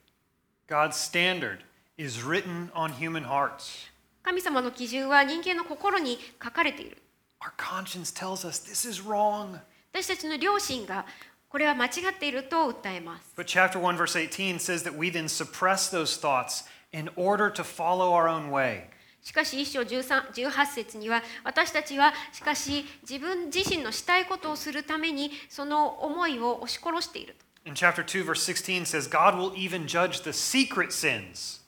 [0.68, 1.64] God's standard
[1.98, 3.90] is written on human hearts.
[4.22, 6.98] 神様の基準は人間の心に書かれている
[7.40, 9.58] Our conscience tells us this is wrong.
[9.92, 11.04] 私たちの両親が
[11.48, 17.64] これは間違っていると訴えます But chapter 1, verse 18 says that we then suppress those thoughts in order to
[17.64, 18.84] follow our own way.
[19.22, 31.59] しかし一章13 18節には私たちはしかし自分自身のしたいことをするためにその思いを押し殺していると In chapter 2, verse 16 says, God will even judge the secret sins.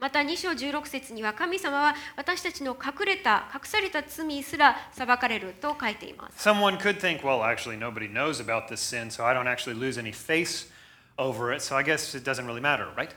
[0.00, 9.78] また2章16節には神様は私たちの隠れた隠された罪すら裁かれると書いています Someone could think, well, actually, nobody knows about this sin, so I don't actually
[9.78, 10.70] lose any face
[11.18, 13.10] over it, so I guess it doesn't really matter, right?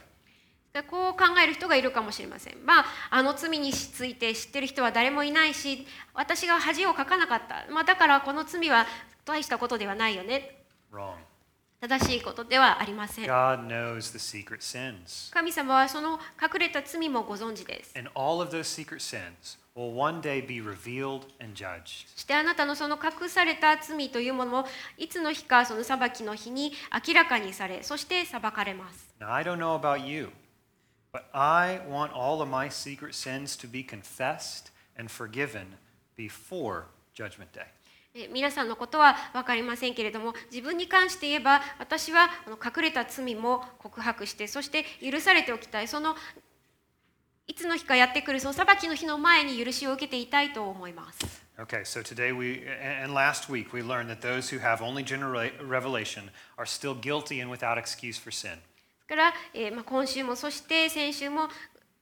[0.74, 2.56] でこう考える人がいるかもしれません。
[2.64, 7.72] まあ、あの罪について知ってる人は誰もいないし、私が恥をかかなかった。
[7.72, 8.84] まあ、だからこの罪は
[9.24, 10.64] 大したことではないよね。
[10.92, 11.14] Wrong.
[11.86, 13.26] 正しいことではありません。
[13.26, 15.30] God knows the secret sins.
[15.34, 17.92] 神様はその隠れた罪もご存知です。
[17.94, 22.08] And all of those secret sins will one day be revealed and judged.
[22.14, 24.66] そしてあなたのその隠された罪というものも
[24.96, 26.72] いつの日かその裁きの日に
[27.06, 29.14] 明らかにされ、そして裁かれます。
[29.20, 30.30] Now, I don't know about you,
[31.12, 35.66] but I want all of my secret sins to be confessed and forgiven
[36.16, 37.66] before Judgment Day.
[38.16, 42.30] え皆さんのことは分かりませんけれども自分に関して言えば私は
[42.64, 46.14] 隠れた罪も告白してそして許されておきたいその
[47.48, 51.44] いつの日かやってくるその裁きの日の前に許しを受けていたいと思います。
[51.58, 52.62] Okay, so today we,
[53.02, 57.40] and last week, we learned that those who have only general revelation are still guilty
[57.40, 58.58] and without excuse for sin.
[59.06, 61.48] から、えーまあ、今週もそして先週も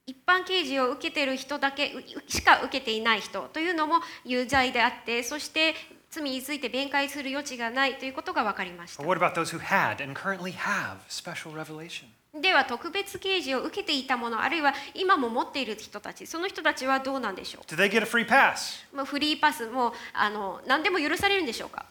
[0.07, 5.75] 一般刑事を受けている人だけうしか受けていない人というのも有罪であってそして
[6.13, 9.03] 罪について弁解する余地がないということが分かりました。
[9.03, 9.09] で
[12.55, 17.77] は、特別刑事を受けていたもの、あるいは今も持っている人たち、その人たちはどうなんでしょう？Do
[19.05, 21.87] フリーパスもあの何でも許されるんでしょうか？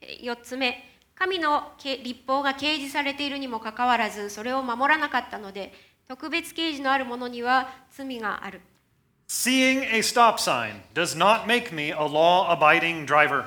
[0.00, 0.84] え、四4つ目、
[1.16, 5.72] 神の立法が掲示されているにもかかわらず、それを守らなかったので、
[6.10, 8.60] 特別刑事のある者には罪がある
[9.28, 13.44] Seeing a stop sign does not make me a law abiding driver.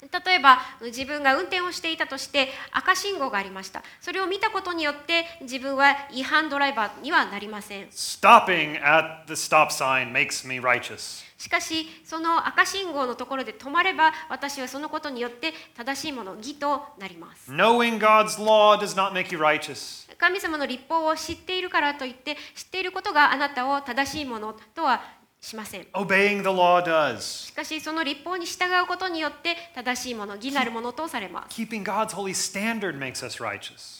[0.00, 11.29] 例えば自分が運転をしていたとして赤信号がありましたそれを見たことによって自分は違反ドライバーにはなりません Stopping at the stop sign makes me righteous.
[11.40, 20.06] しかしその赤信号のところで止まれば私はそのことによって正しいもの義となります Knowing God's law does not make you righteous.
[20.18, 25.00] 神様の立法を知っているからといって知っていることがあなたを正しいものとは
[25.40, 27.46] しません Obeying the law does.
[27.46, 33.99] しかしその立法に従うことによって正しいもの義なるものとされます Keeping God's holy standard makes us righteous.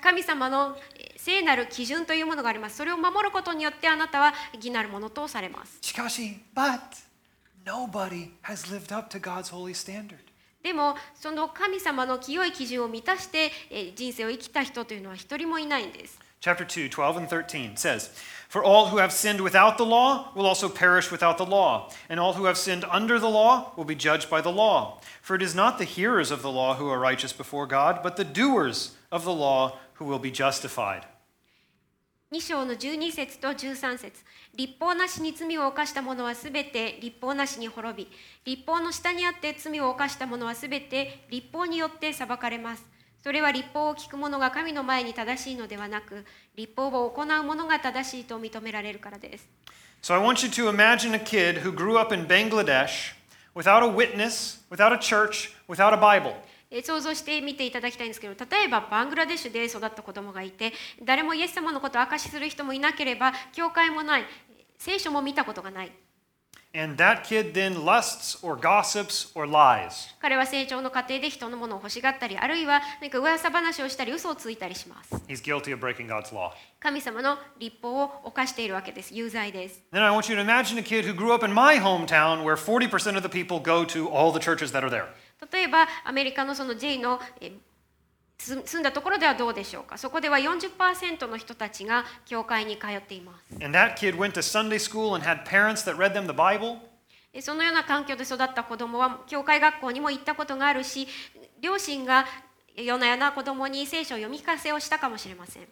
[0.00, 6.80] 神様のえー聖なる基準というものがありますそれを守ることによってあなたは義なるものとされます Shikashi, but
[7.66, 10.16] nobody has lived up to God's holy standard.
[10.62, 18.08] でもその神様の清い基準を満たしてえー人生を生きた人というのは一人もいないんです Chapter 2, 12 and 13 says,
[18.48, 22.18] For all who have sinned without the law will also perish without the law, and
[22.18, 25.00] all who have sinned under the law will be judged by the law.
[25.20, 28.16] For it is not the hearers of the law who are righteous before God, but
[28.16, 31.03] the doers of the law who will be justified.
[32.31, 34.23] 2章の12節と13節
[34.55, 38.11] 立法なしに罪を犯した者はすべて立法なしに滅び
[38.43, 42.85] 立法の下にあって罪を犯した者はすべて立法によって裁かれます
[43.23, 46.25] それは立法を聞く者が神の前に正しいのではなく
[46.55, 49.47] 立法を行う者が正しいと認められるからです
[50.01, 53.13] So I want you to imagine a kid who grew up in Bangladesh
[53.55, 56.35] without a witness, without a church, without a Bible.
[56.75, 64.23] えー想像してみていただきたいんですけど例えばバングラデシュで育った子供がいて誰もイエス様のことを証しする人もいなければ教会もない
[64.77, 65.91] 聖書も見たことがない
[66.77, 70.13] And that kid then lusts or gossips or lies.
[70.21, 76.51] 彼は成長の過程で人のものを欲しがったりあるいは何か噂話をしたり嘘をついたりします He's guilty of breaking God's law.
[76.81, 82.43] 神様の立法を犯しているわけです有罪です Then I want you to imagine a kid who grew up in my hometown
[82.43, 85.05] where 40% of the people go to all the churches that are there.
[85.51, 87.19] 例えばアメリカのその J の
[88.37, 89.97] 住んだところではどうでしょうか？
[89.97, 96.77] そこでは40%の人たちが教会に通っています And that kid went to Sunday school and had parents that read them the Bible?
[97.33, 101.07] えそのような環境で育った子供は教会学校にも行ったことがあるし
[101.61, 102.25] 両親が
[102.77, 105.63] 夜な夜な子供に聖書を読み聞かせをしたかもしれません。
[105.63, 105.69] で、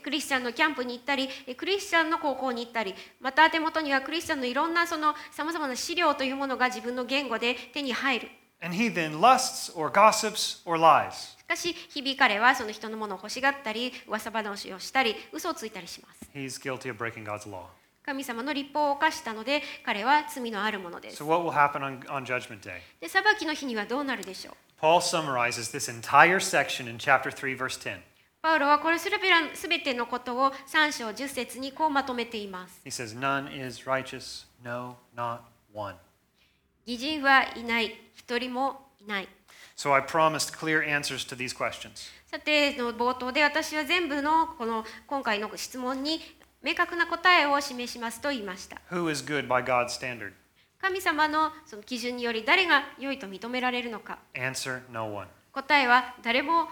[0.00, 8.28] クリスチャンのキャンプに行ったり、クリスチャンの高校に行ったり、また手元にはクリスチャンのいろんなその様々な資料というものが自分の言語で手に入る。
[8.60, 11.12] And he then lusts or gossips or lies.
[11.38, 16.28] しかし、日々彼はその人のものを欲しがったり、噂話をしたり、嘘をついたりします。
[16.34, 17.77] He's guilty of breaking God's law.
[18.08, 22.80] 神様の立法を犯したので彼は罪のあるものです So, what will happen on, on Judgment Day?
[23.00, 27.98] で裁きの日にはどうなるでしょう Paul summarizes this entire section in chapter 3, verse 10.
[28.40, 32.80] パウロはこれすべてのことを3章10節にこうまとめています。
[32.86, 35.40] He says, None is righteous, no, not
[35.74, 35.96] one.
[36.86, 39.28] 義人はいない、一人もいない。
[39.76, 42.10] So, I promised clear answers to these questions.
[42.30, 46.20] さて、の冒頭で私は全部のこの今回の質問に
[46.62, 48.80] 明確な答えを示しますと言いました。
[48.90, 50.32] Who is good by God's standard?
[50.80, 54.18] 神様のその基準により誰が良いと認められるのか。
[54.34, 55.28] Answer no one.
[55.52, 56.68] 答えは誰も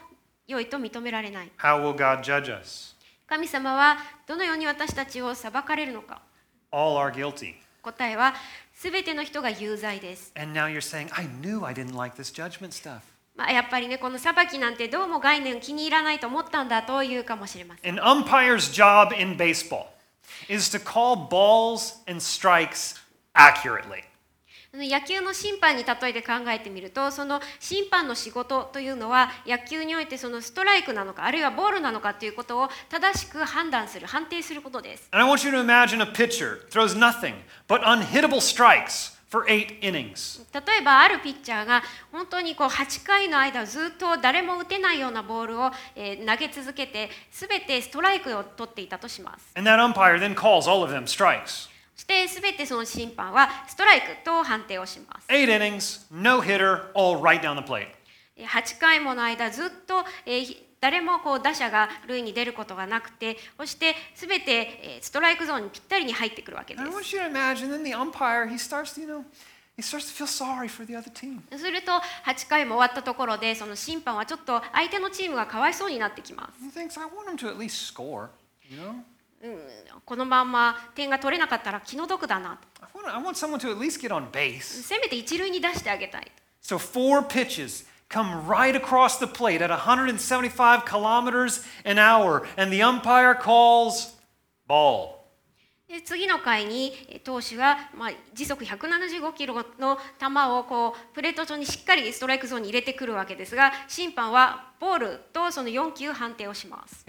[0.47, 1.51] 良いと認められない。
[1.59, 2.95] How will God judge us?
[3.26, 6.22] 神様はどのように私たちを裁かれるのか。
[6.70, 7.55] All are guilty.
[7.82, 8.34] 答えは
[8.74, 10.32] すべての人が有罪です。
[10.37, 13.01] And now you're saying, I knew I didn't like this judgment stuff.
[13.37, 19.87] まあ、やっぱりねこの裁きなんてどうも概念気に入らないと思ったんだというかもしれません An umpire's job in baseball
[20.49, 22.97] is to call balls and strikes
[23.34, 24.05] accurately.
[24.72, 37.34] 野球の審判に例えて考えてみるとその審判の仕事というのは野球においてそのストライクなのかあるいはボールなのかということを正しく判断する判定することです And I want you to imagine a pitcher throws nothing
[37.68, 40.40] but unhittable strikes for eight innings.
[40.52, 51.68] 例えばあるピッチャーが本当にこう8回の間ずっと誰も打てないようなボールを、えー投げ続けて全てストライクを取っていたとします And that umpire then calls all of them strikes.
[51.94, 57.88] そして全てその審判はストライクと判定をします Eight innings, no hitter, all right down the plate.
[58.38, 66.86] 8回もの間ずっと、えー誰もこう打者が塁に出ることがなくて、そしてすべてストライクゾーンにぴったりに入ってくるわけです。
[71.58, 71.92] すると、
[72.24, 76.60] 8回も終わったところで、その審判はちょっと相手のチームがかわいそうになってきます。
[80.04, 82.58] このまま点が取れなかったら気の毒だな。
[84.82, 86.32] せめて一塁に出してあげたい。
[86.62, 87.86] So four pitches.
[88.09, 94.14] come right across the plate at 175 kilometers an hour, and the umpire calls
[94.68, 95.16] ball.
[95.88, 96.92] で次の回に
[97.22, 107.04] 投手が、まあ、時速175キロの球をこうプレート上にしっかりストライクゾーンに入れてくるわけですが審判はボールとその4球判定をします。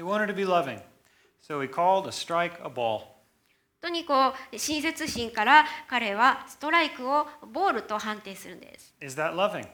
[3.80, 8.94] とにかく親切心から彼はストライクをボールと判定するんです。
[9.02, 9.68] Is that loving?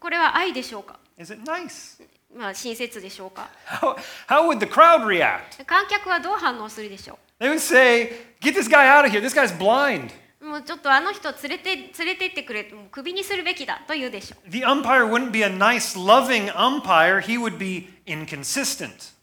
[0.00, 2.02] これは愛でしょうか、Is it nice?
[2.34, 3.96] まあ、親切でしょうか How,
[4.26, 5.64] how would the crowd react?
[5.66, 9.20] 観客はどう反応するでしょ They would say, Get this guy out of here.
[9.20, 10.10] This guy's blind.
[10.40, 19.14] うもうちょっとあの人連れて連れてってくれもうクビにするべきだと言うでしょう The umpire wouldn't be a nice, loving umpire, he would be inconsistent.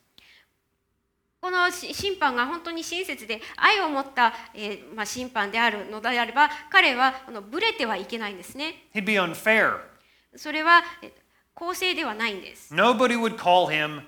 [1.42, 9.80] このし審判が本当に親切で愛を持った、えーまあ、審判であるのであれば彼はあのブレてはいけないんですね He'd be unfair.
[10.38, 11.12] それはえ
[11.54, 14.02] 公正ではないんです Nobody would call him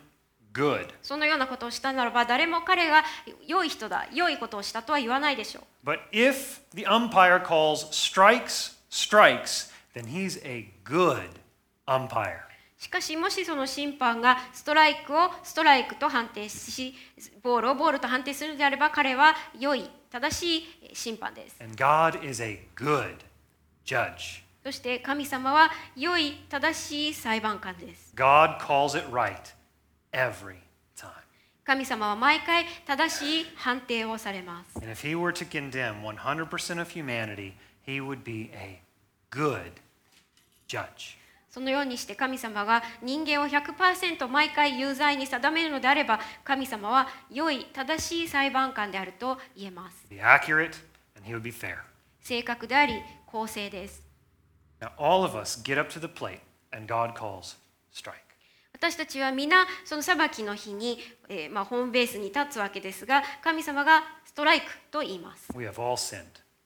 [0.54, 0.88] good.
[1.02, 3.04] そのようなことをしたならば誰も彼が
[3.46, 11.30] 良い人だ良いことをしたとは言わないでしょう But if the umpire calls strikes, strikes, then he's a good
[11.88, 12.42] umpire.
[12.78, 16.94] しかしもしその審判がストライクをストライクと判定し
[17.44, 23.18] ボールをボールと判定するのであれば彼は良い正しい審判です And God is a good
[23.86, 24.44] judge.
[24.64, 29.36] そして神様は良い正しい裁判官です God calls it right
[30.12, 30.58] every
[30.98, 31.10] time.
[31.64, 37.54] 神様は毎回正しい判定をされます And if he were to condemn 100% of humanity,
[37.86, 38.82] he would be a
[39.32, 39.72] good
[40.68, 41.18] judge.
[41.50, 50.76] そのようにして神様が人間を100%毎回有罪に定めるのであれば神様は良い正しい裁判官であると言えます Be accurate,
[51.16, 51.78] and he would be fair.
[52.22, 52.94] 正確であり
[53.26, 54.09] 公正です
[54.82, 56.40] Now, all of us get up to the plate,
[56.72, 57.56] and God calls
[57.92, 58.30] strike.
[58.74, 66.24] 私たちは皆その裁きの日に、えーまあ、ホームベースに立つわけですが神様がストライクと言います We have all sinned.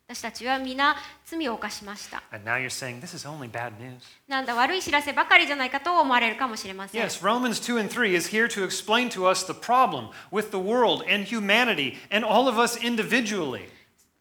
[0.08, 0.96] 私たちは皆
[1.26, 4.02] 罪を犯しました And now you're saying this is only bad news.
[4.28, 10.52] なんだ悪い知らせばかりじゃないかと思われるかもしれません Yes, Romans 2 and 3 is here to explain to us the problem with
[10.52, 13.70] the world and humanity and all of us individually.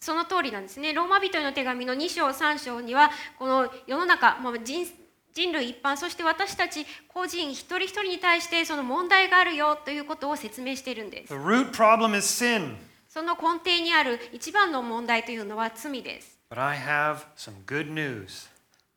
[0.03, 0.93] その通りなんですね。
[0.93, 4.85] ローマ人への手紙の2章3章にはこの世の中、まあ、人
[5.33, 11.29] 人類一般そして私たち個人一人一人に対してその問題があるよということを説明しているんです。
[11.29, 12.75] The root problem is sin.
[13.09, 16.37] その根底にある一番の問題というのは罪です。
[16.51, 18.49] But I have some good news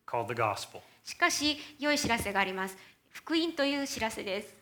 [0.07, 0.79] called the gospel.
[1.03, 2.75] しかし良い知らせがあります。
[3.11, 4.55] 福音という知らせです。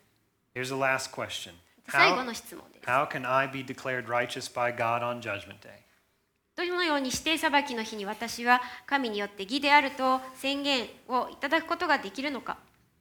[0.54, 1.54] Here's the last question
[1.88, 2.86] 最後の質問です。
[2.86, 5.83] how can I be declared righteous by God on Judgment Day?
[6.56, 12.58] どのようにして裁きの日に私は神によって義であると宣言をいただくことができるのか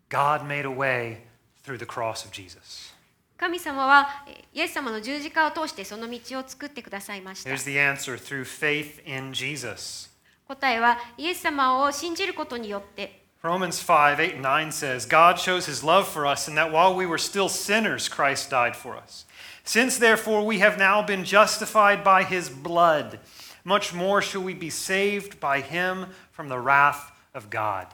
[0.09, 1.19] God made a way
[1.65, 2.95] through the cross of Jesus.
[3.37, 10.11] 神様はえイエス様の十字架を通してその道を作ってくださいました Here's the answer through faith in Jesus.
[10.47, 16.71] 答えはイエス様を信じることによって Romans 5 8 and 9 says, God shows his love for us in that
[16.71, 19.27] while we were still sinners, Christ died for us.
[19.65, 23.19] Since therefore we have now been justified by his blood,
[23.65, 27.87] much more shall we be saved by him from the wrath of God.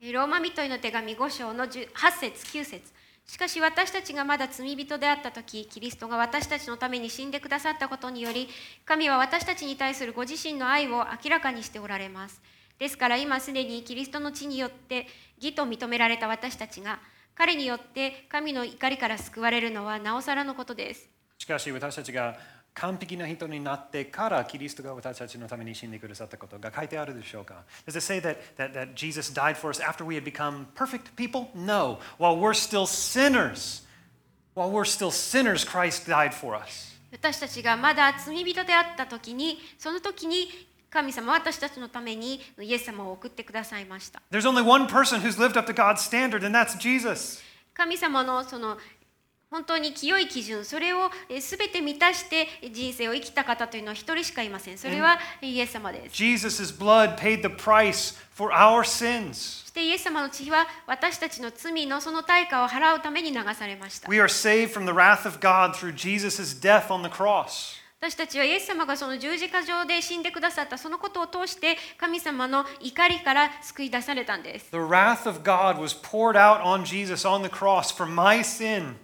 [0.00, 2.92] えローマ人への手紙5章の10 8節9節。
[3.26, 8.48] しかし私たちがまだ罪人であった時キリストが私たちのために死んでくださったことにより
[8.84, 12.42] 神は私たちに対するご自身の愛を明らかにしておられます。
[12.78, 15.06] ですから今すでにキリストの血によって
[15.38, 16.98] 義と認められた私たちが
[17.34, 21.08] 彼によって神の怒りから救われるのはなおさらのことです。
[21.38, 22.36] しかし私たちが
[22.75, 31.15] 完璧な人になってからキリストが私たちのために死んでくださったことが書いてあるでしょうか Does it say that, that, that Jesus died for us after we had become perfect
[31.15, 31.49] people?
[31.53, 31.99] No.
[32.17, 33.81] While we're still sinners,
[34.53, 36.89] while we're still sinners, Christ died for us.
[37.11, 40.47] 私たちがまだ罪人であった時にその時に
[40.89, 47.41] 神様は私たちのためにイエス様を送ってくださいました There's only one person who's lived up to God's standard, and that's Jesus.
[47.73, 48.77] 神様のその
[49.54, 59.62] 本当に清い基準それをえー全て満たして人生を生きた方というのは一人しかいませんそれはイエス様です Jesus' blood paid the price for our sins.
[59.62, 67.76] そしてイエス様の血は私たちの罪のその対価を払うために流されました We are saved from the wrath of God through Jesus' death on the cross.
[68.00, 78.40] 私たちはイエス様がその十字架上で死んでくださったそのことを通して神様の怒りから救い出されたんです The wrath of God was poured out on Jesus on the cross for my
[78.42, 78.96] sin.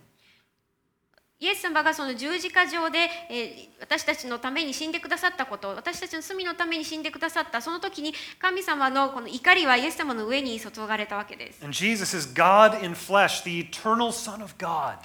[1.43, 2.99] イエス様がその十字架上で、
[3.30, 14.97] えー私たちのために死んでくださったこと私たちの罪のために死んでくださったその時に神様のこの怒りはイエス様の上に注がれたわけです And Jesus is God in flesh, the eternal Son of God.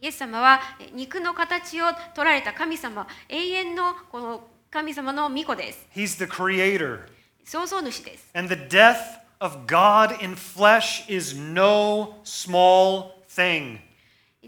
[0.00, 7.00] イエス様はえー肉の形を取られた神様永遠のこの神様の御子です He's the creator.
[7.44, 8.98] 創造主です And the death
[9.40, 13.78] of God in flesh is no small thing.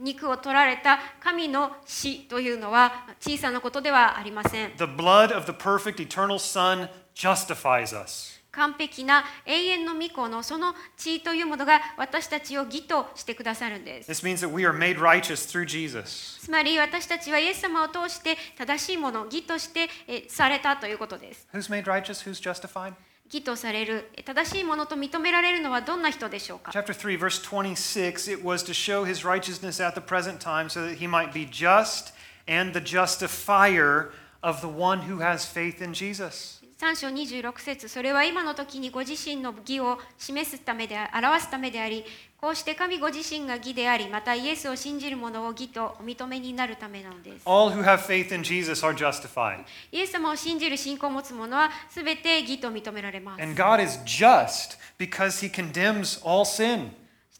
[0.02, 8.32] 肉を取られた神の死というのは小さなことではありません The blood of the perfect eternal Son justifies us.
[8.52, 16.38] 完璧な永遠の御子のその血というものが私たちを義としてくださるんです This means that we are made righteous through Jesus.
[16.38, 22.28] つまり私たちはイエス様を通して正しいもの義としてえされたということです Who's made righteous?
[22.28, 22.92] Who's justified?
[23.31, 30.69] 義とされるえ正しいものと認められるのはどんな人でしょうか Chapter 3, verse 26 it was to show his righteousness at the present time
[30.69, 32.13] so that he might be just
[32.47, 36.60] and the justifier of the one who has faith in Jesus.
[36.82, 42.04] 3章26節それは今の時にご自身の義を示すためで表すためであり
[42.40, 49.60] こうして神ご自身が義でありまたイエスを信じる者を義とお認めになるためなのです All who have faith in Jesus are justified.
[49.92, 56.90] イエス様を信じる信仰を持つ者は全て義と認められます And God is just because he condemns all sin.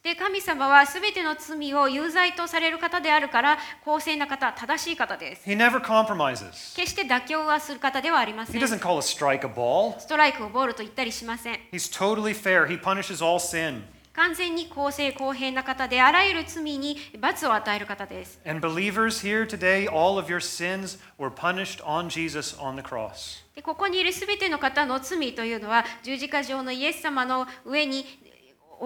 [0.04, 6.74] そしして神様はすべての罪を有罪とされる方であるから公正な方正しい方です He never compromises.
[6.74, 9.96] 決して妥協はする方ではありませ He ん doesn't call a strike a ball.
[10.00, 12.66] ストライクをボールと言ったりしません He's totally fair.
[12.66, 13.82] He punishes all sin.
[14.14, 22.82] 完全に公正公平な方であらゆる罪に罰を与える方です And believers here today, all of your sins were punished on Jesus on the
[22.82, 23.42] cross.
[23.54, 28.04] でここにいるすべての方の罪というのは十字架上のイエス様の上に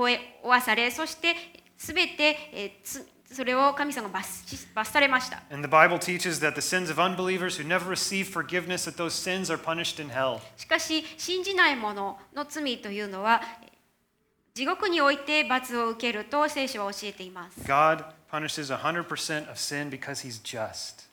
[0.00, 1.34] 負わされそして
[1.76, 9.10] すべて、えーつそれを神様が罰し罰されました And the Bible teaches that the sins of unbelievers who never receive forgiveness, that those
[9.14, 10.38] sins are punished in hell.
[10.56, 13.40] しかし信じない者の罪というのは
[14.54, 21.06] 地獄において罰を受けると聖書は教えています God punishes 100% of sin because he's just.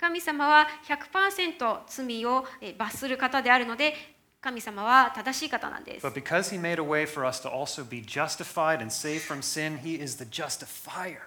[0.00, 3.94] 神様は100%罪をえー罰する方であるので
[4.40, 9.42] 神様は正しい方なんです But because he made a way for us to also be justified and saved from
[9.42, 11.18] sin, he is the justifier.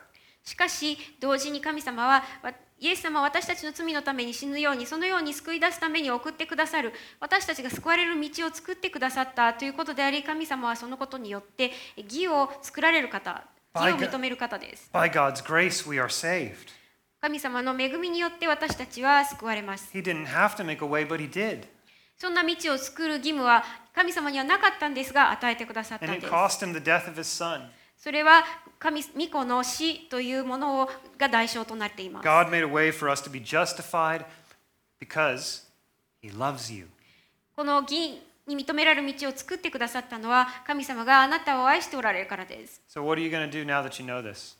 [0.43, 6.91] しかし同時に神様はわイエス様は私たちの罪のために死ぬようにそのように救い出すために送ってくださる
[7.21, 13.45] 私たちが救われる道を作ってくださったということであり神様はそのことによって義を作られる方
[13.75, 16.55] 義を認める方です By God's grace, we are saved.
[17.21, 21.67] 神様の恵みによって私たちは救われます He didn't have to make a way, but he did.
[22.17, 26.27] そんな道を作る義務は神様にはなかったんですが与えてくださったんです.
[27.97, 28.43] それは
[28.79, 34.25] 神御子の死というものをが代償となっています God made a way for us to be justified
[34.99, 35.63] because
[36.21, 36.87] he loves you.
[37.55, 44.57] この義に認められる道を作ってくださったのは神様があなたを愛しておられるからです So, what are you going to do now that you know this?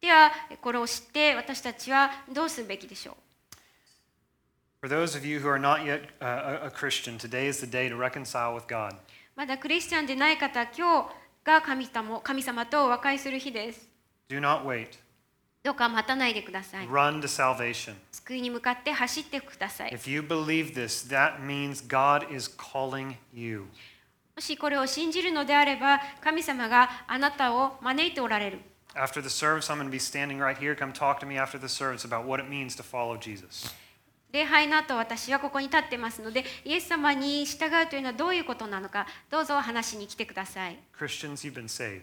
[0.00, 3.14] ではこれを知って私たちはどうするべきでしょう？
[4.81, 7.89] For those of you who are not yet uh, a a Christian, today is the day
[7.89, 8.95] to reconcile with God.
[9.35, 11.09] まだクリスチャンでない方今日
[11.43, 13.87] が神様神様と和解する日です
[14.29, 14.99] Do not wait.
[15.63, 17.95] どうか待たないでください Run to salvation.
[18.11, 23.65] 救いに向かって走ってください If you believe this, that means God is calling you.
[24.35, 28.59] もしこれを信じるのであれば神様があなたを招いておられる
[28.95, 30.73] After the service, I'm going to be standing right here.
[30.73, 33.73] Come talk to me after the service about what it means to follow Jesus.
[34.32, 42.02] 礼拝の後私はここに立ってますのでイエス様に従うというのはどういうことなのかどうぞ話しに来てください Christians, you've been saved.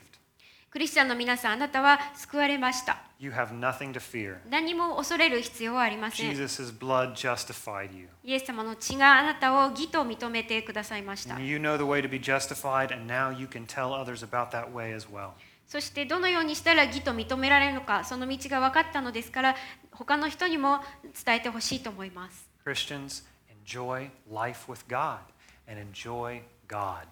[0.69, 4.38] クリスチャンの皆さんあなたは救われました You have nothing to fear.
[4.49, 8.09] 何も恐れる必要はありません Jesus' blood justified you.
[8.23, 14.23] イエス様の血があなたを義と認めてくださいました And you know the way to be justified, and now you can tell others
[14.23, 15.32] about that way as well.
[15.67, 19.55] そしてどのようにしたら義と認められるのかその道が分かったのですから
[19.97, 20.79] 他の人にも
[21.25, 23.23] 伝えてほしいと思います Christians,
[23.65, 25.19] enjoy life with God
[25.67, 27.07] and enjoy God.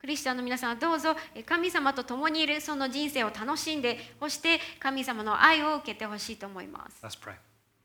[0.00, 7.34] クリスチャンの皆さんはどうぞえ神様と共にいるその人生を楽しんでそして神様の愛を受けてほしいと思います Let's pray.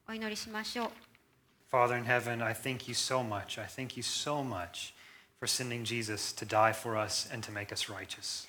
[0.07, 0.89] お祈りしましょう
[1.71, 3.59] Father in heaven, I thank you so much.
[3.59, 4.93] I thank you so much
[5.39, 8.47] for sending Jesus to die for us and to make us righteous.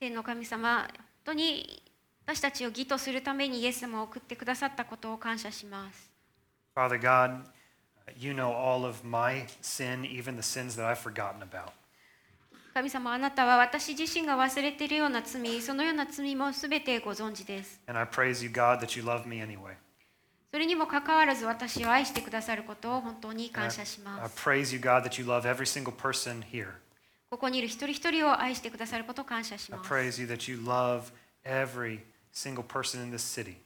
[0.00, 0.90] 天の神様本
[1.24, 1.89] 当に
[2.30, 6.08] 私たちを義とするためにイエス様を送ってくださったことを感謝します
[6.76, 7.40] Father God,
[8.16, 11.72] you know all of my sin, even the sins that I've forgotten about.
[12.72, 19.74] 神様あなたは私自身が忘れているような罪そのような罪も全てご存知です And I praise you, God, that you love me anyway.
[20.52, 26.74] それにもかかわらず私を愛してくださることを本当に感 I, 謝し I ます praise you, God, that you love every single person here.
[27.28, 31.10] ここにいる一人一人を愛してくださることを感謝し I ます praise you that you love
[31.44, 31.98] every
[32.32, 33.56] single person in this city.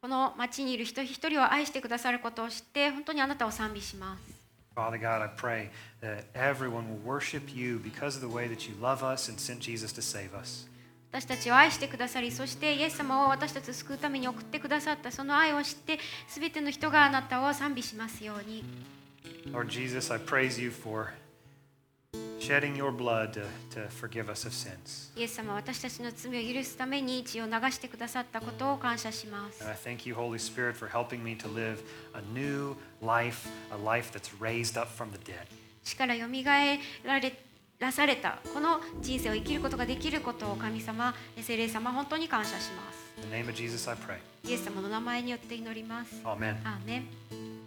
[0.00, 4.38] この町にいる一人一人を愛してくださることを知って本当にあなたを賛美します
[4.76, 5.70] Father God, I pray
[6.00, 9.58] that everyone will worship you because of the way that you love us and sent
[9.58, 10.68] Jesus to save us.
[11.10, 15.98] 私たちを愛してくださりそしてイエス様を私たちを救うために送ってくださったその愛を知って
[16.28, 18.62] 全ての人があなたを賛美しますように
[19.50, 21.08] Lord Jesus, I praise you for
[22.48, 25.10] shedding your blood to, to forgive us of sins.
[25.16, 31.82] イエス様は私たちの罪を許すために血を流してくださったことを感謝します And I thank you, Holy Spirit, for helping me to live
[32.14, 35.46] a new life, a life that's raised up from the dead.
[35.84, 37.32] 死からよみがえられ
[37.78, 44.18] らされたこの人生を生きることができることを神様聖霊様本当に感謝します In the name of Jesus, I pray.
[44.48, 46.56] イエス様の名前によって祈ります Amen.
[46.64, 47.57] アーメン